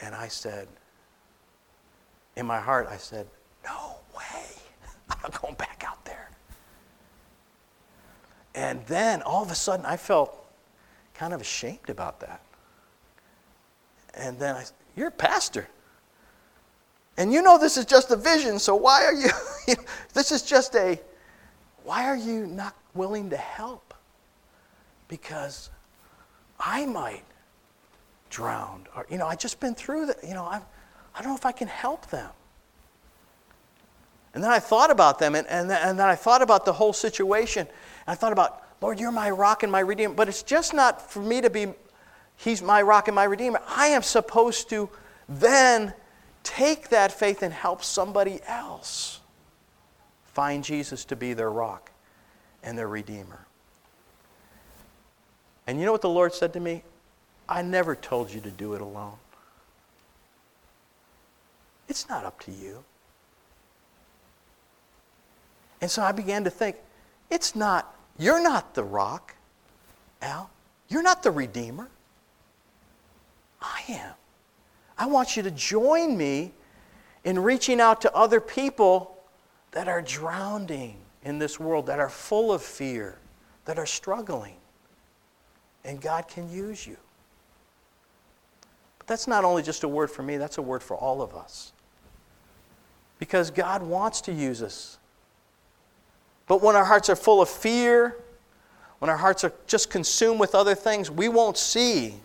And 0.00 0.14
I 0.14 0.28
said, 0.28 0.68
in 2.40 2.46
my 2.46 2.58
heart, 2.58 2.88
I 2.90 2.96
said, 2.96 3.26
No 3.64 3.96
way. 4.16 4.46
I'm 5.10 5.30
going 5.40 5.54
back 5.54 5.84
out 5.86 6.04
there. 6.04 6.30
And 8.54 8.84
then 8.86 9.22
all 9.22 9.42
of 9.42 9.50
a 9.50 9.54
sudden, 9.54 9.86
I 9.86 9.96
felt 9.96 10.34
kind 11.14 11.32
of 11.32 11.40
ashamed 11.40 11.88
about 11.88 12.18
that. 12.20 12.40
And 14.14 14.38
then 14.38 14.56
I 14.56 14.62
said, 14.64 14.74
You're 14.96 15.08
a 15.08 15.12
pastor. 15.12 15.68
And 17.16 17.32
you 17.32 17.42
know 17.42 17.58
this 17.58 17.76
is 17.76 17.84
just 17.84 18.10
a 18.10 18.16
vision, 18.16 18.58
so 18.58 18.74
why 18.74 19.04
are 19.04 19.12
you, 19.12 19.28
this 20.14 20.32
is 20.32 20.42
just 20.42 20.74
a, 20.74 20.98
why 21.84 22.06
are 22.06 22.16
you 22.16 22.46
not 22.46 22.74
willing 22.94 23.28
to 23.30 23.36
help? 23.36 23.92
Because 25.08 25.68
I 26.58 26.86
might 26.86 27.24
drown. 28.30 28.86
Or, 28.96 29.06
you 29.10 29.18
know, 29.18 29.26
I 29.26 29.34
just 29.34 29.60
been 29.60 29.74
through 29.74 30.06
that. 30.06 30.18
You 30.22 30.34
know, 30.34 30.46
I've, 30.46 30.62
I 31.14 31.20
don't 31.20 31.30
know 31.30 31.36
if 31.36 31.46
I 31.46 31.52
can 31.52 31.68
help 31.68 32.10
them. 32.10 32.30
And 34.32 34.44
then 34.44 34.50
I 34.50 34.60
thought 34.60 34.90
about 34.90 35.18
them, 35.18 35.34
and, 35.34 35.46
and, 35.48 35.70
and 35.70 35.98
then 35.98 36.08
I 36.08 36.14
thought 36.14 36.40
about 36.40 36.64
the 36.64 36.72
whole 36.72 36.92
situation. 36.92 37.66
And 37.66 37.68
I 38.06 38.14
thought 38.14 38.32
about, 38.32 38.62
Lord, 38.80 39.00
you're 39.00 39.10
my 39.10 39.30
rock 39.30 39.62
and 39.62 39.72
my 39.72 39.80
redeemer. 39.80 40.14
But 40.14 40.28
it's 40.28 40.42
just 40.42 40.72
not 40.72 41.10
for 41.10 41.20
me 41.20 41.40
to 41.40 41.50
be, 41.50 41.68
He's 42.36 42.62
my 42.62 42.80
rock 42.82 43.08
and 43.08 43.14
my 43.14 43.24
redeemer. 43.24 43.60
I 43.66 43.88
am 43.88 44.02
supposed 44.02 44.70
to 44.70 44.88
then 45.28 45.92
take 46.42 46.88
that 46.90 47.12
faith 47.12 47.42
and 47.42 47.52
help 47.52 47.82
somebody 47.82 48.40
else 48.46 49.20
find 50.24 50.64
Jesus 50.64 51.04
to 51.06 51.16
be 51.16 51.34
their 51.34 51.50
rock 51.50 51.90
and 52.62 52.78
their 52.78 52.88
redeemer. 52.88 53.46
And 55.66 55.78
you 55.78 55.84
know 55.84 55.92
what 55.92 56.02
the 56.02 56.08
Lord 56.08 56.32
said 56.32 56.52
to 56.54 56.60
me? 56.60 56.82
I 57.48 57.62
never 57.62 57.94
told 57.94 58.32
you 58.32 58.40
to 58.40 58.50
do 58.50 58.74
it 58.74 58.80
alone. 58.80 59.16
It's 61.90 62.08
not 62.08 62.24
up 62.24 62.38
to 62.42 62.52
you. 62.52 62.84
And 65.80 65.90
so 65.90 66.02
I 66.02 66.12
began 66.12 66.44
to 66.44 66.50
think, 66.50 66.76
it's 67.30 67.56
not, 67.56 67.96
you're 68.16 68.40
not 68.40 68.74
the 68.74 68.84
rock, 68.84 69.34
Al. 70.22 70.50
You're 70.88 71.02
not 71.02 71.24
the 71.24 71.32
Redeemer. 71.32 71.88
I 73.60 73.82
am. 73.88 74.14
I 74.96 75.06
want 75.06 75.36
you 75.36 75.42
to 75.42 75.50
join 75.50 76.16
me 76.16 76.52
in 77.24 77.40
reaching 77.40 77.80
out 77.80 78.00
to 78.02 78.14
other 78.14 78.40
people 78.40 79.18
that 79.72 79.88
are 79.88 80.00
drowning 80.00 80.96
in 81.24 81.40
this 81.40 81.58
world, 81.58 81.86
that 81.86 81.98
are 81.98 82.08
full 82.08 82.52
of 82.52 82.62
fear, 82.62 83.18
that 83.64 83.80
are 83.80 83.86
struggling. 83.86 84.54
And 85.84 86.00
God 86.00 86.28
can 86.28 86.48
use 86.52 86.86
you. 86.86 86.96
But 88.98 89.08
that's 89.08 89.26
not 89.26 89.44
only 89.44 89.64
just 89.64 89.82
a 89.82 89.88
word 89.88 90.08
for 90.08 90.22
me, 90.22 90.36
that's 90.36 90.58
a 90.58 90.62
word 90.62 90.84
for 90.84 90.96
all 90.96 91.20
of 91.20 91.34
us. 91.34 91.72
Because 93.20 93.52
God 93.52 93.84
wants 93.84 94.20
to 94.22 94.32
use 94.32 94.60
us. 94.62 94.98
But 96.48 96.60
when 96.62 96.74
our 96.74 96.84
hearts 96.84 97.08
are 97.08 97.14
full 97.14 97.40
of 97.40 97.48
fear, 97.48 98.16
when 98.98 99.08
our 99.08 99.16
hearts 99.16 99.44
are 99.44 99.52
just 99.68 99.88
consumed 99.88 100.40
with 100.40 100.56
other 100.56 100.74
things, 100.74 101.08
we 101.08 101.28
won't 101.28 101.56
see 101.56 102.16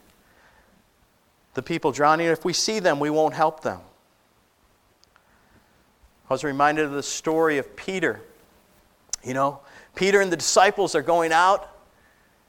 the 1.53 1.62
people 1.62 1.91
drowning. 1.91 2.25
If 2.27 2.43
we 2.43 2.53
see 2.53 2.79
them, 2.79 2.99
we 2.99 3.12
won't 3.12 3.36
help 3.36 3.62
them. 3.62 3.81
I 6.29 6.34
was 6.34 6.43
reminded 6.43 6.86
of 6.86 6.93
the 6.93 7.03
story 7.03 7.60
of 7.60 7.75
Peter. 7.75 8.21
You 9.23 9.36
know, 9.36 9.60
Peter 9.93 10.21
and 10.21 10.31
the 10.31 10.38
disciples 10.38 10.95
are 10.95 11.03
going 11.03 11.31
out, 11.31 11.69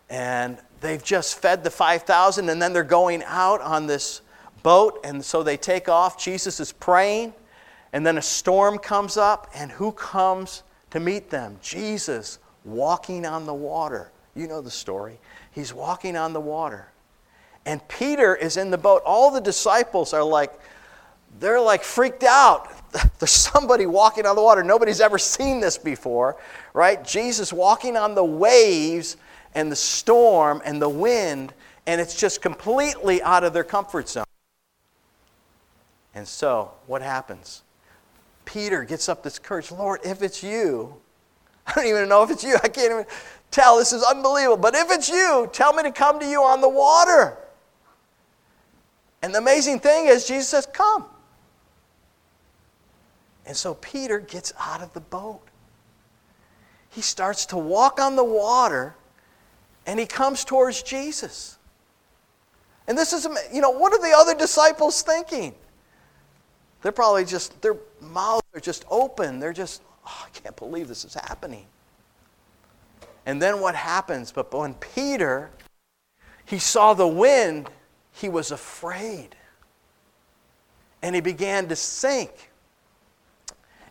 and 0.09 0.56
they've 0.80 1.02
just 1.02 1.38
fed 1.38 1.62
the 1.62 1.70
5,000, 1.70 2.48
and 2.48 2.62
then 2.62 2.72
they're 2.72 2.82
going 2.85 3.22
out 3.24 3.61
on 3.61 3.87
this 3.87 4.22
boat, 4.62 5.00
and 5.04 5.24
so 5.24 5.42
they 5.42 5.56
take 5.56 5.88
off. 5.88 6.18
Jesus 6.18 6.59
is 6.59 6.72
praying, 6.72 7.35
and 7.96 8.04
then 8.04 8.18
a 8.18 8.22
storm 8.22 8.76
comes 8.76 9.16
up, 9.16 9.50
and 9.54 9.72
who 9.72 9.90
comes 9.90 10.64
to 10.90 11.00
meet 11.00 11.30
them? 11.30 11.56
Jesus 11.62 12.38
walking 12.62 13.24
on 13.24 13.46
the 13.46 13.54
water. 13.54 14.12
You 14.35 14.48
know 14.48 14.61
the 14.61 14.70
story. 14.70 15.18
He's 15.50 15.72
walking 15.72 16.14
on 16.14 16.35
the 16.35 16.40
water. 16.40 16.88
And 17.64 17.80
Peter 17.88 18.37
is 18.37 18.59
in 18.59 18.70
the 18.70 18.76
boat. 18.76 19.00
All 19.06 19.30
the 19.30 19.40
disciples 19.40 20.12
are 20.12 20.22
like, 20.22 20.52
they're 21.40 21.59
like 21.59 21.82
freaked 21.82 22.22
out. 22.22 22.70
There's 23.18 23.30
somebody 23.30 23.87
walking 23.87 24.26
on 24.26 24.37
the 24.37 24.42
water. 24.42 24.62
Nobody's 24.62 25.00
ever 25.00 25.16
seen 25.16 25.61
this 25.61 25.78
before, 25.78 26.37
right? 26.74 27.02
Jesus 27.02 27.50
walking 27.50 27.96
on 27.96 28.14
the 28.14 28.22
waves 28.22 29.16
and 29.54 29.72
the 29.72 29.76
storm 29.76 30.61
and 30.66 30.82
the 30.82 30.88
wind, 30.90 31.54
and 31.87 31.98
it's 31.98 32.14
just 32.14 32.42
completely 32.42 33.22
out 33.22 33.42
of 33.42 33.54
their 33.54 33.64
comfort 33.64 34.11
zone. 34.11 34.24
And 36.14 36.28
so, 36.28 36.72
what 36.87 37.00
happens? 37.00 37.62
Peter 38.46 38.85
gets 38.85 39.11
up 39.11 39.22
this 39.22 39.38
courage 39.38 39.70
Lord, 39.70 40.00
if 40.04 40.22
it's 40.22 40.42
you, 40.42 40.96
I 41.66 41.74
don't 41.74 41.87
even 41.87 42.09
know 42.09 42.22
if 42.22 42.30
it's 42.30 42.42
you. 42.42 42.56
I 42.62 42.68
can't 42.68 42.92
even 42.92 43.06
tell. 43.50 43.76
This 43.76 43.92
is 43.92 44.02
unbelievable. 44.02 44.56
But 44.56 44.74
if 44.74 44.90
it's 44.90 45.09
you, 45.11 45.50
tell 45.52 45.74
me 45.74 45.82
to 45.82 45.92
come 45.92 46.18
to 46.20 46.26
you 46.26 46.42
on 46.42 46.61
the 46.61 46.68
water. 46.68 47.37
And 49.20 49.35
the 49.35 49.38
amazing 49.38 49.80
thing 49.80 50.06
is, 50.06 50.26
Jesus 50.26 50.48
says, 50.48 50.66
Come. 50.66 51.04
And 53.44 53.56
so 53.56 53.74
Peter 53.74 54.18
gets 54.18 54.52
out 54.59 54.82
of 54.82 54.92
the 54.92 55.00
boat. 55.00 55.40
He 56.90 57.00
starts 57.00 57.46
to 57.46 57.56
walk 57.56 58.00
on 58.00 58.16
the 58.16 58.24
water 58.24 58.96
and 59.87 60.00
he 60.00 60.06
comes 60.06 60.44
towards 60.44 60.82
Jesus. 60.82 61.59
And 62.88 62.96
this 62.96 63.12
is, 63.12 63.26
you 63.52 63.61
know, 63.61 63.70
what 63.70 63.92
are 63.92 64.00
the 64.00 64.14
other 64.16 64.35
disciples 64.35 65.02
thinking? 65.02 65.54
They're 66.87 66.92
probably 66.92 67.25
just, 67.25 67.61
their 67.62 67.75
mouths 68.01 68.46
are 68.55 68.61
just 68.61 68.85
open. 68.88 69.40
They're 69.40 69.53
just, 69.53 69.83
oh, 70.07 70.25
I 70.25 70.29
can't 70.31 70.55
believe 70.55 70.87
this 70.87 71.05
is 71.05 71.14
happening. 71.14 71.66
And 73.27 73.42
then 73.42 73.61
what 73.61 73.75
happens? 73.75 74.31
But 74.31 74.55
when 74.55 74.75
Peter, 74.75 75.51
he 76.44 76.61
saw 76.61 76.94
the 76.94 77.09
wind, 77.09 77.68
he 78.12 78.29
was 78.29 78.53
afraid. 78.53 79.35
And 81.03 81.16
he 81.16 81.20
began 81.20 81.66
to 81.70 81.75
sink. 81.75 82.53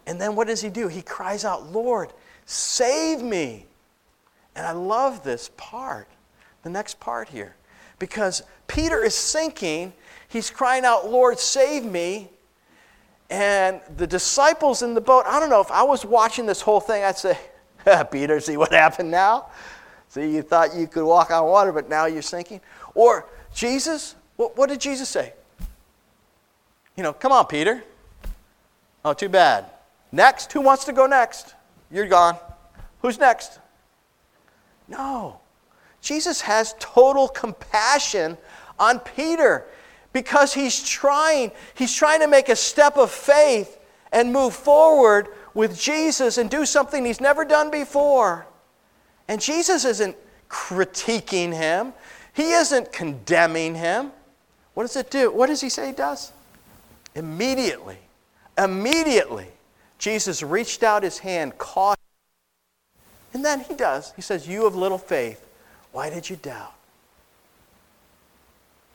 And 0.07 0.21
then 0.21 0.37
what 0.37 0.47
does 0.47 0.61
he 0.61 0.69
do? 0.69 0.87
He 0.87 1.01
cries 1.01 1.43
out, 1.43 1.69
Lord, 1.73 2.13
save 2.45 3.21
me. 3.21 3.65
And 4.55 4.65
I 4.65 4.71
love 4.71 5.21
this 5.21 5.51
part, 5.57 6.07
the 6.63 6.69
next 6.69 7.01
part 7.01 7.27
here, 7.27 7.57
because 7.99 8.43
Peter 8.67 9.03
is 9.03 9.15
sinking. 9.15 9.91
He's 10.29 10.49
crying 10.49 10.85
out, 10.85 11.11
Lord, 11.11 11.39
save 11.39 11.83
me. 11.83 12.29
And 13.29 13.81
the 13.97 14.05
disciples 14.05 14.81
in 14.81 14.93
the 14.93 15.01
boat, 15.01 15.25
I 15.25 15.39
don't 15.39 15.49
know, 15.49 15.61
if 15.61 15.71
I 15.71 15.83
was 15.83 16.05
watching 16.05 16.45
this 16.45 16.61
whole 16.61 16.79
thing, 16.79 17.03
I'd 17.03 17.17
say, 17.17 17.37
Peter, 18.11 18.39
see 18.39 18.57
what 18.57 18.71
happened 18.71 19.11
now? 19.11 19.47
See, 20.09 20.33
you 20.33 20.41
thought 20.41 20.75
you 20.75 20.87
could 20.87 21.05
walk 21.05 21.31
on 21.31 21.45
water, 21.45 21.71
but 21.71 21.89
now 21.89 22.05
you're 22.05 22.21
sinking. 22.21 22.61
Or 22.93 23.27
Jesus, 23.53 24.15
what, 24.35 24.55
what 24.57 24.69
did 24.69 24.79
Jesus 24.79 25.09
say? 25.09 25.33
You 26.95 27.03
know, 27.03 27.13
come 27.13 27.31
on, 27.31 27.45
Peter. 27.47 27.83
Oh, 29.03 29.13
too 29.13 29.29
bad. 29.29 29.65
Next, 30.11 30.51
who 30.53 30.61
wants 30.61 30.85
to 30.85 30.93
go 30.93 31.05
next? 31.05 31.55
You're 31.91 32.07
gone. 32.07 32.37
Who's 33.01 33.19
next? 33.19 33.59
No. 34.87 35.39
Jesus 36.01 36.41
has 36.41 36.75
total 36.79 37.27
compassion 37.27 38.37
on 38.79 38.99
Peter 38.99 39.65
because 40.15 40.53
he's 40.53 40.81
trying 40.81 41.51
he's 41.73 41.93
trying 41.93 42.21
to 42.21 42.27
make 42.27 42.47
a 42.47 42.55
step 42.55 42.95
of 42.95 43.11
faith 43.11 43.77
and 44.13 44.31
move 44.31 44.53
forward 44.53 45.27
with 45.53 45.77
Jesus 45.77 46.37
and 46.37 46.49
do 46.49 46.65
something 46.65 47.03
he's 47.03 47.19
never 47.19 47.43
done 47.43 47.69
before. 47.69 48.47
And 49.27 49.41
Jesus 49.41 49.83
isn't 49.83 50.15
critiquing 50.49 51.53
him. 51.53 51.91
He 52.31 52.51
isn't 52.51 52.93
condemning 52.93 53.75
him. 53.75 54.13
What 54.73 54.83
does 54.83 54.95
it 54.95 55.11
do? 55.11 55.29
What 55.33 55.47
does 55.47 55.59
he 55.59 55.67
say 55.67 55.87
he 55.87 55.91
does? 55.91 56.31
Immediately, 57.13 57.97
immediately, 58.57 59.47
Jesus 59.99 60.41
reached 60.41 60.81
out 60.81 61.03
his 61.03 61.17
hand, 61.17 61.57
caught 61.57 61.99
and 63.33 63.43
then 63.43 63.59
he 63.59 63.73
does. 63.73 64.13
He 64.15 64.21
says, 64.21 64.47
You 64.47 64.63
have 64.63 64.75
little 64.75 64.97
faith. 64.97 65.45
Why 65.91 66.09
did 66.09 66.29
you 66.29 66.37
doubt? 66.37 66.73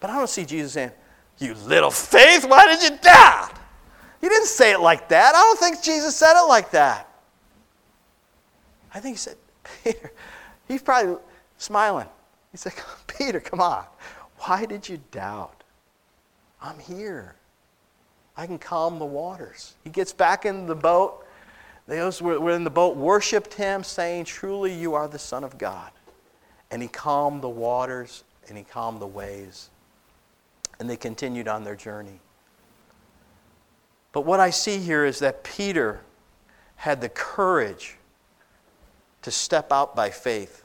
But 0.00 0.08
I 0.08 0.16
don't 0.16 0.30
see 0.30 0.46
Jesus 0.46 0.72
saying, 0.72 0.92
You 1.40 1.54
little 1.54 1.90
faith, 1.90 2.44
why 2.44 2.66
did 2.66 2.82
you 2.82 2.98
doubt? 2.98 3.52
He 4.20 4.28
didn't 4.28 4.46
say 4.46 4.72
it 4.72 4.80
like 4.80 5.08
that. 5.08 5.34
I 5.34 5.38
don't 5.38 5.58
think 5.58 5.82
Jesus 5.82 6.14
said 6.14 6.38
it 6.38 6.46
like 6.46 6.70
that. 6.72 7.08
I 8.94 9.00
think 9.00 9.16
he 9.16 9.18
said, 9.18 9.36
Peter, 9.84 10.12
he's 10.68 10.82
probably 10.82 11.16
smiling. 11.56 12.06
He 12.52 12.58
said, 12.58 12.74
Peter, 13.06 13.40
come 13.40 13.60
on. 13.60 13.84
Why 14.40 14.66
did 14.66 14.86
you 14.86 15.00
doubt? 15.10 15.64
I'm 16.60 16.78
here. 16.78 17.34
I 18.36 18.46
can 18.46 18.58
calm 18.58 18.98
the 18.98 19.06
waters. 19.06 19.74
He 19.82 19.90
gets 19.90 20.12
back 20.12 20.44
in 20.44 20.66
the 20.66 20.74
boat. 20.74 21.24
Those 21.86 22.20
were 22.20 22.50
in 22.50 22.64
the 22.64 22.70
boat 22.70 22.96
worshiped 22.96 23.54
him, 23.54 23.82
saying, 23.82 24.24
Truly, 24.24 24.72
you 24.72 24.94
are 24.94 25.08
the 25.08 25.18
Son 25.18 25.42
of 25.42 25.56
God. 25.56 25.90
And 26.70 26.82
he 26.82 26.88
calmed 26.88 27.42
the 27.42 27.48
waters 27.48 28.24
and 28.48 28.58
he 28.58 28.64
calmed 28.64 29.00
the 29.00 29.06
waves. 29.06 29.69
And 30.80 30.90
they 30.90 30.96
continued 30.96 31.46
on 31.46 31.62
their 31.62 31.76
journey. 31.76 32.18
But 34.12 34.22
what 34.22 34.40
I 34.40 34.50
see 34.50 34.78
here 34.78 35.04
is 35.04 35.20
that 35.20 35.44
Peter 35.44 36.00
had 36.76 37.00
the 37.00 37.08
courage 37.08 37.96
to 39.22 39.30
step 39.30 39.70
out 39.70 39.94
by 39.94 40.10
faith 40.10 40.64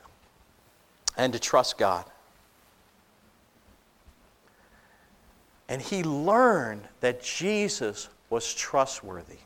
and 1.17 1.33
to 1.33 1.39
trust 1.39 1.77
God. 1.77 2.05
And 5.67 5.81
he 5.81 6.03
learned 6.03 6.87
that 7.01 7.21
Jesus 7.21 8.09
was 8.29 8.53
trustworthy. 8.53 9.39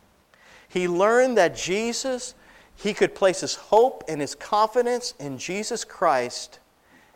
He 0.67 0.87
learned 0.87 1.37
that 1.37 1.55
Jesus, 1.55 2.35
he 2.75 2.93
could 2.93 3.15
place 3.15 3.41
his 3.41 3.55
hope 3.55 4.03
and 4.07 4.21
his 4.21 4.35
confidence 4.35 5.13
in 5.19 5.37
Jesus 5.37 5.83
Christ. 5.83 6.59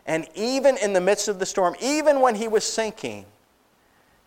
And 0.06 0.26
even 0.34 0.76
in 0.78 0.92
the 0.92 1.00
midst 1.00 1.28
of 1.28 1.38
the 1.38 1.46
storm, 1.46 1.76
even 1.80 2.20
when 2.20 2.34
he 2.34 2.48
was 2.48 2.64
sinking, 2.64 3.26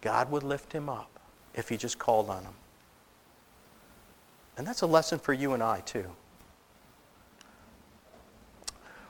God 0.08 0.32
would 0.32 0.44
lift 0.44 0.72
him 0.72 0.88
up 0.88 1.20
if 1.54 1.68
he 1.68 1.76
just 1.76 2.00
called 2.00 2.30
on 2.30 2.42
him. 2.42 2.54
And 4.58 4.66
that's 4.66 4.82
a 4.82 4.88
lesson 4.88 5.20
for 5.20 5.34
you 5.34 5.52
and 5.52 5.62
I, 5.62 5.82
too. 5.82 6.06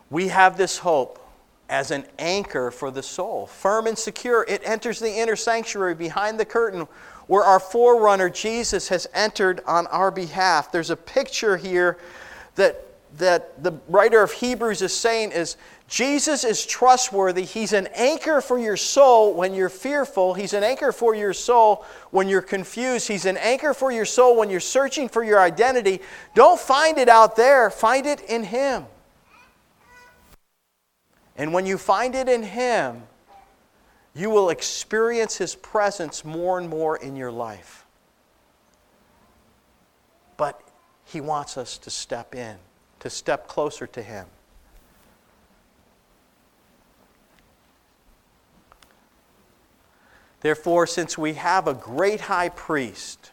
We 0.09 0.29
have 0.29 0.57
this 0.57 0.79
hope 0.79 1.23
as 1.69 1.91
an 1.91 2.03
anchor 2.17 2.71
for 2.71 2.89
the 2.89 3.03
soul, 3.03 3.45
firm 3.45 3.85
and 3.85 3.95
secure. 3.95 4.43
It 4.49 4.63
enters 4.65 4.97
the 4.97 5.11
inner 5.11 5.35
sanctuary 5.35 5.93
behind 5.93 6.39
the 6.39 6.45
curtain 6.45 6.87
where 7.27 7.43
our 7.43 7.59
forerunner 7.59 8.31
Jesus 8.31 8.87
has 8.87 9.05
entered 9.13 9.61
on 9.67 9.85
our 9.87 10.09
behalf. 10.09 10.71
There's 10.71 10.89
a 10.89 10.97
picture 10.97 11.57
here 11.57 11.99
that, 12.55 12.87
that 13.19 13.63
the 13.63 13.73
writer 13.87 14.23
of 14.23 14.31
Hebrews 14.31 14.81
is 14.81 14.97
saying 14.97 15.31
is 15.31 15.57
Jesus 15.87 16.43
is 16.43 16.65
trustworthy. 16.65 17.43
He's 17.43 17.71
an 17.71 17.87
anchor 17.95 18.41
for 18.41 18.59
your 18.59 18.75
soul 18.75 19.33
when 19.33 19.53
you're 19.53 19.69
fearful. 19.69 20.33
He's 20.33 20.51
an 20.53 20.63
anchor 20.63 20.91
for 20.91 21.15
your 21.15 21.33
soul 21.33 21.85
when 22.11 22.27
you're 22.27 22.41
confused. 22.41 23.07
He's 23.07 23.25
an 23.25 23.37
anchor 23.37 23.73
for 23.73 23.89
your 23.89 24.03
soul 24.03 24.35
when 24.35 24.49
you're 24.49 24.59
searching 24.59 25.07
for 25.07 25.23
your 25.23 25.39
identity. 25.39 26.01
Don't 26.35 26.59
find 26.59 26.97
it 26.97 27.07
out 27.07 27.37
there, 27.37 27.69
find 27.69 28.05
it 28.05 28.21
in 28.21 28.43
Him. 28.43 28.85
And 31.37 31.53
when 31.53 31.65
you 31.65 31.77
find 31.77 32.15
it 32.15 32.27
in 32.27 32.43
Him, 32.43 33.03
you 34.13 34.29
will 34.29 34.49
experience 34.49 35.37
His 35.37 35.55
presence 35.55 36.25
more 36.25 36.59
and 36.59 36.67
more 36.67 36.97
in 36.97 37.15
your 37.15 37.31
life. 37.31 37.85
But 40.35 40.61
He 41.05 41.21
wants 41.21 41.57
us 41.57 41.77
to 41.77 41.89
step 41.89 42.35
in, 42.35 42.57
to 42.99 43.09
step 43.09 43.47
closer 43.47 43.87
to 43.87 44.03
Him. 44.03 44.25
Therefore, 50.41 50.85
since 50.87 51.17
we 51.17 51.33
have 51.33 51.67
a 51.67 51.73
great 51.73 52.21
high 52.21 52.49
priest, 52.49 53.31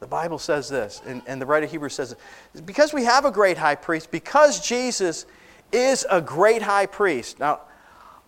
the 0.00 0.06
Bible 0.06 0.38
says 0.38 0.68
this, 0.68 1.02
and, 1.06 1.20
and 1.26 1.40
the 1.40 1.46
writer 1.46 1.66
of 1.66 1.70
Hebrews 1.70 1.94
says 1.94 2.12
it, 2.12 2.66
because 2.66 2.94
we 2.94 3.04
have 3.04 3.26
a 3.26 3.30
great 3.30 3.58
high 3.58 3.74
priest, 3.74 4.10
because 4.10 4.66
Jesus 4.66 5.26
is 5.72 6.06
a 6.10 6.20
great 6.20 6.62
high 6.62 6.86
priest. 6.86 7.38
Now, 7.38 7.60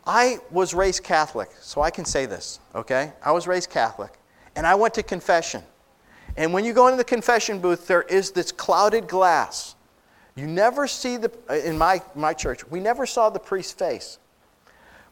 I 0.07 0.39
was 0.51 0.75
raised 0.75 1.03
Catholic, 1.03 1.49
so 1.61 1.81
I 1.81 1.91
can 1.91 2.05
say 2.05 2.27
this, 2.27 2.61
okay? 2.75 3.13
I 3.25 3.33
was 3.33 3.47
raised 3.47 3.71
Catholic, 3.71 4.13
and 4.55 4.67
I 4.67 4.75
went 4.75 4.95
to 4.95 5.03
confession. 5.03 5.63
And 6.37 6.53
when 6.53 6.65
you 6.65 6.73
go 6.75 6.89
into 6.89 6.99
the 6.99 7.05
confession 7.05 7.59
booth, 7.59 7.87
there 7.87 8.03
is 8.03 8.33
this 8.33 8.53
clouded 8.53 9.07
glass. 9.07 9.75
You 10.35 10.47
never 10.47 10.87
see 10.87 11.17
the, 11.17 11.31
in 11.67 11.79
my, 11.79 12.03
my 12.15 12.35
church, 12.35 12.69
we 12.69 12.81
never 12.81 13.07
saw 13.07 13.31
the 13.31 13.39
priest's 13.39 13.73
face. 13.73 14.19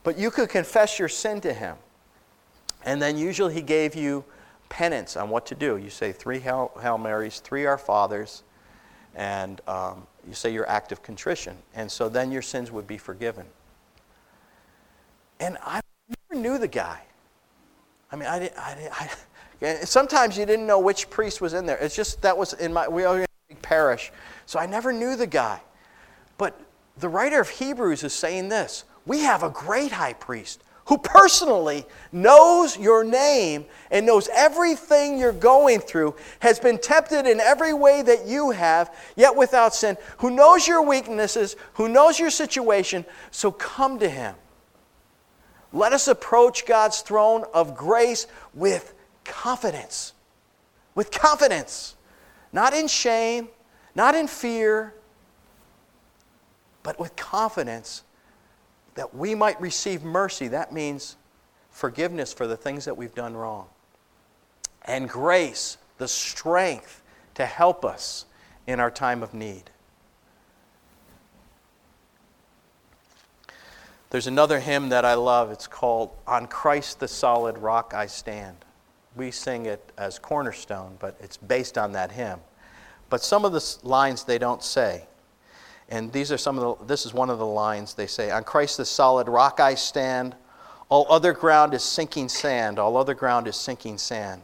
But 0.03 0.19
you 0.19 0.31
could 0.31 0.49
confess 0.49 0.99
your 0.99 1.09
sin 1.09 1.41
to 1.43 1.53
him. 1.53 1.77
And 2.85 3.01
then 3.01 3.17
usually 3.17 3.55
he 3.55 3.63
gave 3.63 3.95
you 3.95 4.25
penance 4.69 5.17
on 5.17 5.29
what 5.29 5.47
to 5.47 5.55
do. 5.55 5.77
You 5.77 5.91
say 5.91 6.13
three 6.13 6.39
Hail, 6.39 6.71
Hail 6.81 6.97
Marys, 6.97 7.41
three 7.41 7.67
Our 7.67 7.79
Fathers, 7.79 8.43
and 9.15 9.61
um, 9.67 10.07
you 10.27 10.35
say 10.35 10.53
your 10.53 10.69
act 10.69 10.93
of 10.93 11.03
contrition. 11.03 11.57
And 11.75 11.91
so 11.91 12.09
then 12.09 12.33
your 12.33 12.43
sins 12.43 12.71
would 12.71 12.87
be 12.87 12.97
forgiven. 12.97 13.45
And 15.41 15.59
I 15.63 15.81
never 16.31 16.41
knew 16.41 16.59
the 16.59 16.69
guy. 16.69 17.03
I 18.13 18.17
mean, 18.17 18.29
I 18.29 18.39
didn't. 18.39 18.59
I, 18.59 18.75
didn't, 18.75 19.73
I, 19.73 19.75
sometimes 19.85 20.37
you 20.37 20.47
didn't 20.47 20.67
know 20.67 20.79
which 20.79 21.11
priest 21.11 21.41
was 21.41 21.55
in 21.55 21.67
there. 21.67 21.79
It's 21.79 21.97
just 21.97 22.23
that 22.23 22.37
was 22.37 22.55
in 22.55 22.73
my 22.73 22.89
we 22.89 23.03
were 23.03 23.19
in 23.19 23.23
a 23.23 23.27
big 23.49 23.63
parish, 23.63 24.13
so 24.47 24.59
I 24.59 24.67
never 24.67 24.93
knew 24.93 25.17
the 25.17 25.27
guy. 25.27 25.61
But 26.39 26.61
the 26.99 27.09
writer 27.09 27.41
of 27.41 27.49
Hebrews 27.49 28.03
is 28.03 28.13
saying 28.13 28.49
this: 28.49 28.85
We 29.07 29.21
have 29.21 29.43
a 29.43 29.51
great 29.51 29.93
high 29.93 30.15
priest 30.15 30.63
who 30.91 30.99
personally 30.99 31.87
knows 32.11 32.77
your 32.77 33.05
name 33.05 33.65
and 33.93 34.05
knows 34.05 34.29
everything 34.35 35.17
you're 35.17 35.33
going 35.33 35.79
through, 35.79 36.17
has 36.41 36.59
been 36.59 36.79
tempted 36.79 37.29
in 37.29 37.39
every 37.39 37.73
way 37.73 38.03
that 38.03 38.27
you 38.27 38.51
have, 38.51 38.93
yet 39.15 39.37
without 39.37 39.73
sin, 39.73 39.97
who 40.19 40.33
knows 40.33 40.67
your 40.67 40.83
weaknesses, 40.83 41.55
who 41.75 41.89
knows 41.89 42.19
your 42.19 42.29
situation, 42.29 43.05
so 43.31 43.53
come 43.53 44.01
to 44.01 44.09
him. 44.09 44.35
Let 45.73 45.93
us 45.93 46.09
approach 46.09 46.67
God's 46.67 47.03
throne 47.03 47.45
of 47.55 47.77
grace 47.77 48.27
with 48.53 48.93
confidence. 49.25 50.13
With 50.97 51.13
confidence. 51.13 51.95
Not 52.53 52.75
in 52.75 52.89
shame, 52.89 53.49
not 53.95 54.17
in 54.17 54.27
fear, 54.27 54.93
but 56.83 56.99
with 56.99 57.15
confidence 57.15 58.03
that 58.95 59.15
we 59.15 59.35
might 59.35 59.61
receive 59.61 60.03
mercy. 60.03 60.49
That 60.49 60.73
means 60.73 61.17
forgiveness 61.71 62.33
for 62.33 62.47
the 62.47 62.57
things 62.57 62.85
that 62.85 62.97
we've 62.97 63.15
done 63.15 63.37
wrong. 63.37 63.67
And 64.85 65.09
grace, 65.09 65.79
the 65.99 66.09
strength 66.09 67.03
to 67.35 67.47
help 67.47 67.85
us 67.85 68.27
in 68.67 68.81
our 68.81 68.91
time 68.91 69.23
of 69.23 69.35
need. 69.35 69.71
There's 74.11 74.27
another 74.27 74.59
hymn 74.59 74.89
that 74.89 75.05
I 75.05 75.15
love. 75.15 75.53
It's 75.53 75.69
called 75.69 76.11
On 76.27 76.47
Christ 76.49 76.99
the 76.99 77.07
Solid 77.07 77.57
Rock 77.59 77.95
I 77.95 78.07
Stand. 78.07 78.57
We 79.15 79.31
sing 79.31 79.67
it 79.67 79.93
as 79.97 80.19
Cornerstone, 80.19 80.97
but 80.99 81.17
it's 81.21 81.37
based 81.37 81.79
on 81.79 81.93
that 81.93 82.11
hymn. 82.11 82.41
But 83.09 83.23
some 83.23 83.45
of 83.45 83.53
the 83.53 83.77
lines 83.83 84.25
they 84.25 84.39
don't 84.39 84.63
say. 84.63 85.07
And 85.91 86.13
these 86.13 86.31
are 86.31 86.39
some 86.39 86.59
of 86.59 86.79
the, 86.79 86.85
this 86.87 87.05
is 87.05 87.13
one 87.13 87.31
of 87.31 87.39
the 87.39 87.47
lines 87.47 87.95
they 87.95 88.07
say 88.07 88.31
On 88.31 88.45
Christ 88.45 88.77
the 88.77 88.85
solid 88.85 89.29
rock 89.29 89.61
I 89.61 89.75
stand. 89.75 90.35
All 90.89 91.07
other 91.09 91.33
ground 91.33 91.75
is 91.75 91.83
sinking 91.83 92.29
sand. 92.29 92.79
All 92.79 92.97
other 92.97 93.15
ground 93.15 93.47
is 93.47 93.57
sinking 93.57 93.99
sand. 93.99 94.43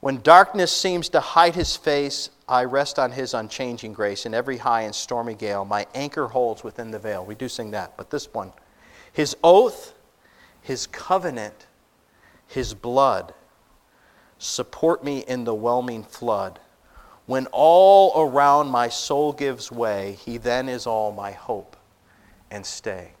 When 0.00 0.20
darkness 0.22 0.72
seems 0.72 1.08
to 1.10 1.20
hide 1.20 1.54
his 1.54 1.76
face, 1.76 2.30
I 2.48 2.64
rest 2.64 2.98
on 2.98 3.12
his 3.12 3.34
unchanging 3.34 3.92
grace. 3.92 4.26
In 4.26 4.34
every 4.34 4.56
high 4.56 4.82
and 4.82 4.94
stormy 4.94 5.34
gale, 5.34 5.64
my 5.64 5.86
anchor 5.94 6.28
holds 6.28 6.62
within 6.62 6.90
the 6.90 6.98
veil. 6.98 7.24
We 7.24 7.34
do 7.34 7.48
sing 7.48 7.72
that, 7.72 7.96
but 7.96 8.10
this 8.10 8.32
one 8.32 8.52
his 9.12 9.36
oath, 9.42 9.94
his 10.62 10.86
covenant, 10.86 11.66
his 12.46 12.74
blood 12.74 13.34
support 14.38 15.02
me 15.02 15.24
in 15.26 15.44
the 15.44 15.54
whelming 15.54 16.04
flood. 16.04 16.60
When 17.28 17.46
all 17.52 18.22
around 18.22 18.70
my 18.70 18.88
soul 18.88 19.34
gives 19.34 19.70
way, 19.70 20.16
he 20.24 20.38
then 20.38 20.66
is 20.66 20.86
all 20.86 21.12
my 21.12 21.32
hope 21.32 21.76
and 22.50 22.64
stay. 22.64 23.12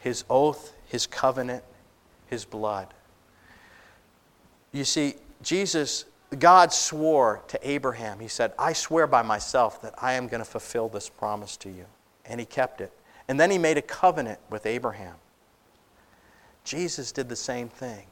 His 0.00 0.24
oath, 0.28 0.74
his 0.84 1.06
covenant, 1.06 1.62
his 2.26 2.44
blood. 2.44 2.88
You 4.72 4.82
see, 4.82 5.14
Jesus, 5.42 6.06
God 6.40 6.72
swore 6.72 7.40
to 7.46 7.70
Abraham, 7.70 8.18
He 8.18 8.26
said, 8.26 8.52
I 8.58 8.72
swear 8.72 9.06
by 9.06 9.22
myself 9.22 9.80
that 9.82 9.94
I 10.02 10.14
am 10.14 10.26
going 10.26 10.42
to 10.42 10.50
fulfill 10.50 10.88
this 10.88 11.08
promise 11.08 11.56
to 11.58 11.70
you. 11.70 11.84
And 12.24 12.40
He 12.40 12.46
kept 12.46 12.80
it. 12.80 12.90
And 13.28 13.38
then 13.38 13.52
He 13.52 13.58
made 13.58 13.78
a 13.78 13.82
covenant 13.82 14.40
with 14.50 14.66
Abraham. 14.66 15.14
Jesus 16.64 17.12
did 17.12 17.28
the 17.28 17.36
same 17.36 17.68
thing. 17.68 18.06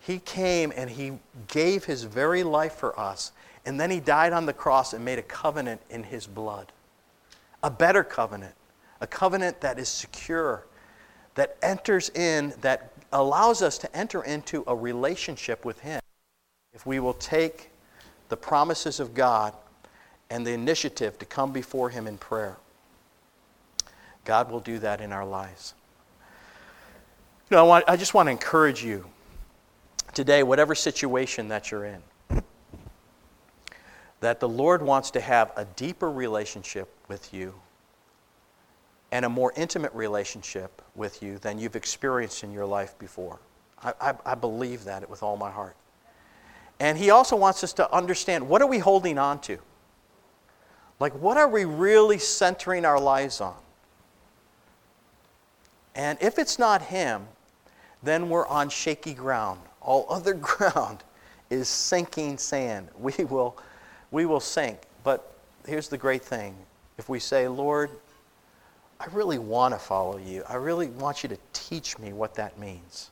He 0.00 0.18
came 0.18 0.72
and 0.76 0.90
He 0.90 1.18
gave 1.48 1.84
His 1.84 2.04
very 2.04 2.42
life 2.42 2.74
for 2.74 2.98
us. 2.98 3.32
And 3.64 3.80
then 3.80 3.90
He 3.90 4.00
died 4.00 4.32
on 4.32 4.46
the 4.46 4.52
cross 4.52 4.92
and 4.92 5.04
made 5.04 5.18
a 5.18 5.22
covenant 5.22 5.80
in 5.90 6.04
His 6.04 6.26
blood. 6.26 6.72
A 7.62 7.70
better 7.70 8.04
covenant. 8.04 8.54
A 9.00 9.06
covenant 9.06 9.60
that 9.60 9.78
is 9.78 9.88
secure, 9.88 10.64
that 11.34 11.56
enters 11.62 12.08
in, 12.10 12.54
that 12.60 12.92
allows 13.12 13.62
us 13.62 13.78
to 13.78 13.96
enter 13.96 14.22
into 14.22 14.64
a 14.66 14.74
relationship 14.74 15.64
with 15.64 15.80
Him 15.80 16.00
if 16.74 16.86
we 16.86 17.00
will 17.00 17.14
take 17.14 17.70
the 18.28 18.36
promises 18.36 19.00
of 19.00 19.14
God 19.14 19.52
and 20.30 20.46
the 20.46 20.52
initiative 20.52 21.18
to 21.18 21.24
come 21.24 21.52
before 21.52 21.90
Him 21.90 22.06
in 22.06 22.18
prayer. 22.18 22.56
God 24.24 24.50
will 24.50 24.60
do 24.60 24.78
that 24.80 25.00
in 25.00 25.12
our 25.12 25.24
lives. 25.24 25.74
You 27.50 27.56
know, 27.56 27.64
I, 27.64 27.66
want, 27.66 27.84
I 27.88 27.96
just 27.96 28.12
want 28.12 28.26
to 28.26 28.32
encourage 28.32 28.82
you 28.82 29.06
today, 30.16 30.42
whatever 30.42 30.74
situation 30.74 31.48
that 31.48 31.70
you're 31.70 31.84
in, 31.84 32.02
that 34.20 34.40
the 34.40 34.48
Lord 34.48 34.80
wants 34.80 35.10
to 35.10 35.20
have 35.20 35.52
a 35.56 35.66
deeper 35.76 36.10
relationship 36.10 36.88
with 37.06 37.34
you 37.34 37.52
and 39.12 39.26
a 39.26 39.28
more 39.28 39.52
intimate 39.56 39.92
relationship 39.92 40.80
with 40.94 41.22
you 41.22 41.36
than 41.38 41.58
you've 41.58 41.76
experienced 41.76 42.42
in 42.42 42.50
your 42.50 42.64
life 42.64 42.98
before. 42.98 43.38
I, 43.84 43.92
I, 44.00 44.14
I, 44.24 44.34
believe 44.34 44.84
that 44.84 45.08
with 45.08 45.22
all 45.22 45.36
my 45.36 45.50
heart. 45.50 45.76
And 46.80 46.96
he 46.96 47.10
also 47.10 47.36
wants 47.36 47.62
us 47.62 47.74
to 47.74 47.94
understand 47.94 48.48
what 48.48 48.62
are 48.62 48.66
we 48.66 48.78
holding 48.78 49.18
on 49.18 49.38
to? 49.42 49.58
Like, 50.98 51.12
what 51.20 51.36
are 51.36 51.48
we 51.48 51.66
really 51.66 52.16
centering 52.16 52.86
our 52.86 52.98
lives 52.98 53.42
on? 53.42 53.56
And 55.94 56.16
if 56.22 56.38
it's 56.38 56.58
not 56.58 56.80
him, 56.80 57.28
then 58.06 58.28
we're 58.28 58.46
on 58.46 58.68
shaky 58.68 59.14
ground. 59.14 59.60
All 59.80 60.06
other 60.08 60.34
ground 60.52 61.02
is 61.50 61.68
sinking 61.68 62.38
sand. 62.38 62.88
We 62.98 63.12
will, 63.24 63.56
we 64.10 64.26
will 64.26 64.40
sink. 64.40 64.78
But 65.04 65.32
here's 65.66 65.88
the 65.88 65.98
great 65.98 66.22
thing 66.22 66.56
if 66.98 67.08
we 67.08 67.18
say, 67.18 67.46
Lord, 67.48 67.90
I 68.98 69.06
really 69.12 69.38
want 69.38 69.74
to 69.74 69.78
follow 69.78 70.16
you. 70.16 70.42
I 70.48 70.54
really 70.54 70.88
want 70.88 71.22
you 71.22 71.28
to 71.28 71.38
teach 71.52 71.98
me 71.98 72.12
what 72.12 72.34
that 72.36 72.58
means. 72.58 73.10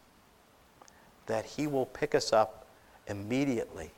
That 1.26 1.44
He 1.44 1.66
will 1.66 1.86
pick 1.86 2.14
us 2.14 2.32
up 2.32 2.66
immediately 3.06 3.90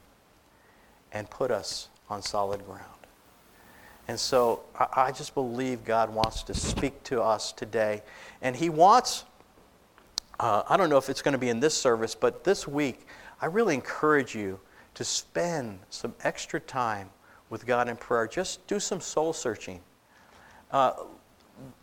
and 1.13 1.31
put 1.31 1.51
us 1.51 1.89
on 2.11 2.23
solid 2.23 2.65
ground. 2.67 2.83
And 4.09 4.19
so 4.19 4.63
I, 4.79 4.87
I 4.97 5.13
just 5.13 5.35
believe 5.35 5.85
God 5.85 6.13
wants 6.13 6.43
to 6.45 6.55
speak 6.55 7.03
to 7.05 7.23
us 7.23 7.53
today. 7.53 8.03
And 8.43 8.57
He 8.57 8.69
wants, 8.69 9.25
uh, 10.39 10.63
I 10.69 10.77
don't 10.77 10.91
know 10.91 10.99
if 10.99 11.09
it's 11.09 11.23
going 11.23 11.33
to 11.33 11.39
be 11.39 11.49
in 11.49 11.61
this 11.61 11.75
service, 11.75 12.15
but 12.15 12.45
this 12.45 12.69
week, 12.69 13.07
I 13.41 13.47
really 13.47 13.75
encourage 13.75 14.35
you 14.35 14.61
to 14.95 15.05
spend 15.05 15.79
some 15.91 16.15
extra 16.25 16.61
time 16.61 17.11
with 17.51 17.67
God 17.67 17.89
in 17.89 17.97
prayer. 17.97 18.27
Just 18.27 18.67
do 18.67 18.81
some 18.81 19.01
soul 19.01 19.33
searching. 19.33 19.81
Uh, 20.71 20.93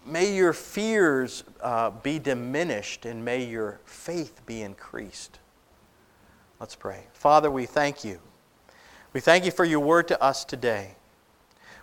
may 0.05 0.35
your 0.35 0.53
fears 0.53 1.43
uh, 1.61 1.89
be 1.89 2.19
diminished 2.19 3.05
and 3.05 3.23
may 3.23 3.43
your 3.43 3.79
faith 3.85 4.45
be 4.45 4.61
increased. 4.61 5.39
Let's 6.59 6.75
pray. 6.75 7.03
Father, 7.13 7.49
we 7.49 7.65
thank 7.65 8.03
you. 8.03 8.19
We 9.13 9.19
thank 9.19 9.45
you 9.45 9.51
for 9.51 9.65
your 9.65 9.79
word 9.79 10.07
to 10.09 10.21
us 10.21 10.43
today. 10.43 10.95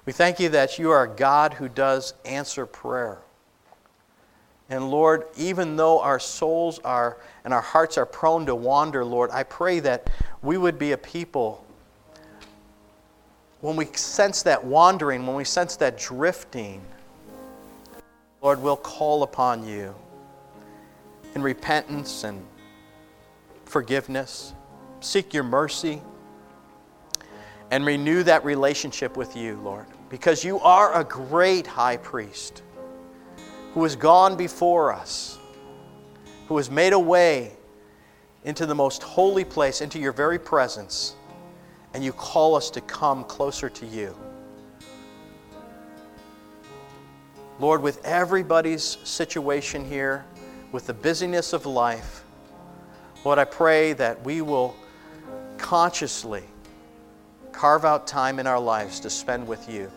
We 0.05 0.13
thank 0.13 0.41
you 0.41 0.49
that 0.51 0.79
you 0.79 0.91
are 0.91 1.05
a 1.05 1.09
God 1.09 1.55
who 1.55 1.69
does 1.69 2.15
answer 2.25 2.67
prayer. 2.67 3.19
And 4.71 4.89
Lord, 4.89 5.25
even 5.37 5.75
though 5.75 6.01
our 6.01 6.21
souls 6.21 6.79
are 6.85 7.19
and 7.45 7.53
our 7.53 7.61
hearts 7.61 7.99
are 7.99 8.07
prone 8.07 8.47
to 8.47 8.55
wander, 8.55 9.05
Lord, 9.05 9.31
I 9.33 9.43
pray 9.43 9.81
that 9.81 10.09
we 10.43 10.57
would 10.57 10.79
be 10.79 10.93
a 10.93 10.97
people 10.97 11.65
when 13.61 13.77
we 13.77 13.85
sense 13.87 14.45
that 14.45 14.65
wandering, 14.65 15.27
when 15.27 15.37
we 15.37 15.45
sense 15.45 15.77
that 15.77 15.99
drifting, 15.99 16.81
Lord, 18.41 18.63
we'll 18.63 18.77
call 18.77 19.23
upon 19.23 19.67
you 19.67 19.95
in 21.35 21.43
repentance 21.43 22.25
and 22.25 22.43
forgiveness. 23.67 24.55
Seek 25.01 25.35
your 25.35 25.45
mercy 25.45 26.01
and 27.71 27.85
renew 27.85 28.23
that 28.23 28.45
relationship 28.45 29.17
with 29.17 29.37
you, 29.37 29.61
Lord, 29.63 29.87
because 30.09 30.45
you 30.45 30.59
are 30.61 30.99
a 30.99 31.05
great 31.05 31.67
high 31.67 31.97
priest 31.99 32.63
who 33.75 33.83
has 33.83 33.97
gone 33.97 34.37
before 34.37 34.93
us, 34.93 35.39
who 36.49 36.57
has 36.57 36.71
made 36.71 36.93
a 36.93 36.99
way 36.99 37.53
into 38.45 38.67
the 38.67 38.75
most 38.75 39.03
holy 39.03 39.45
place, 39.45 39.81
into 39.81 39.99
your 39.99 40.13
very 40.13 40.39
presence, 40.39 41.15
and 41.95 42.03
you 42.03 42.13
call 42.13 42.55
us 42.55 42.71
to 42.71 42.81
come 42.81 43.25
closer 43.25 43.69
to 43.69 43.87
you. 43.87 44.17
Lord, 47.59 47.83
with 47.83 48.05
everybody's 48.07 48.97
situation 49.05 49.85
here, 49.85 50.25
with 50.73 50.87
the 50.87 50.95
busyness 50.95 51.53
of 51.53 51.67
life, 51.67 52.25
Lord, 53.25 53.39
I 53.39 53.45
pray 53.45 53.93
that 53.95 54.25
we 54.25 54.41
will 54.41 54.75
consciously 55.59 56.43
carve 57.53 57.85
out 57.85 58.07
time 58.07 58.39
in 58.39 58.47
our 58.47 58.59
lives 58.59 58.99
to 59.01 59.11
spend 59.11 59.47
with 59.47 59.69
you, 59.69 59.93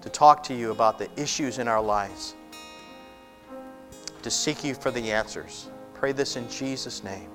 to 0.00 0.08
talk 0.08 0.42
to 0.44 0.54
you 0.54 0.70
about 0.70 0.98
the 0.98 1.10
issues 1.20 1.58
in 1.58 1.68
our 1.68 1.82
lives, 1.82 2.34
to 4.22 4.30
seek 4.30 4.64
you 4.64 4.74
for 4.74 4.90
the 4.90 5.12
answers. 5.12 5.68
Pray 5.94 6.12
this 6.12 6.36
in 6.36 6.48
Jesus' 6.48 7.04
name. 7.04 7.28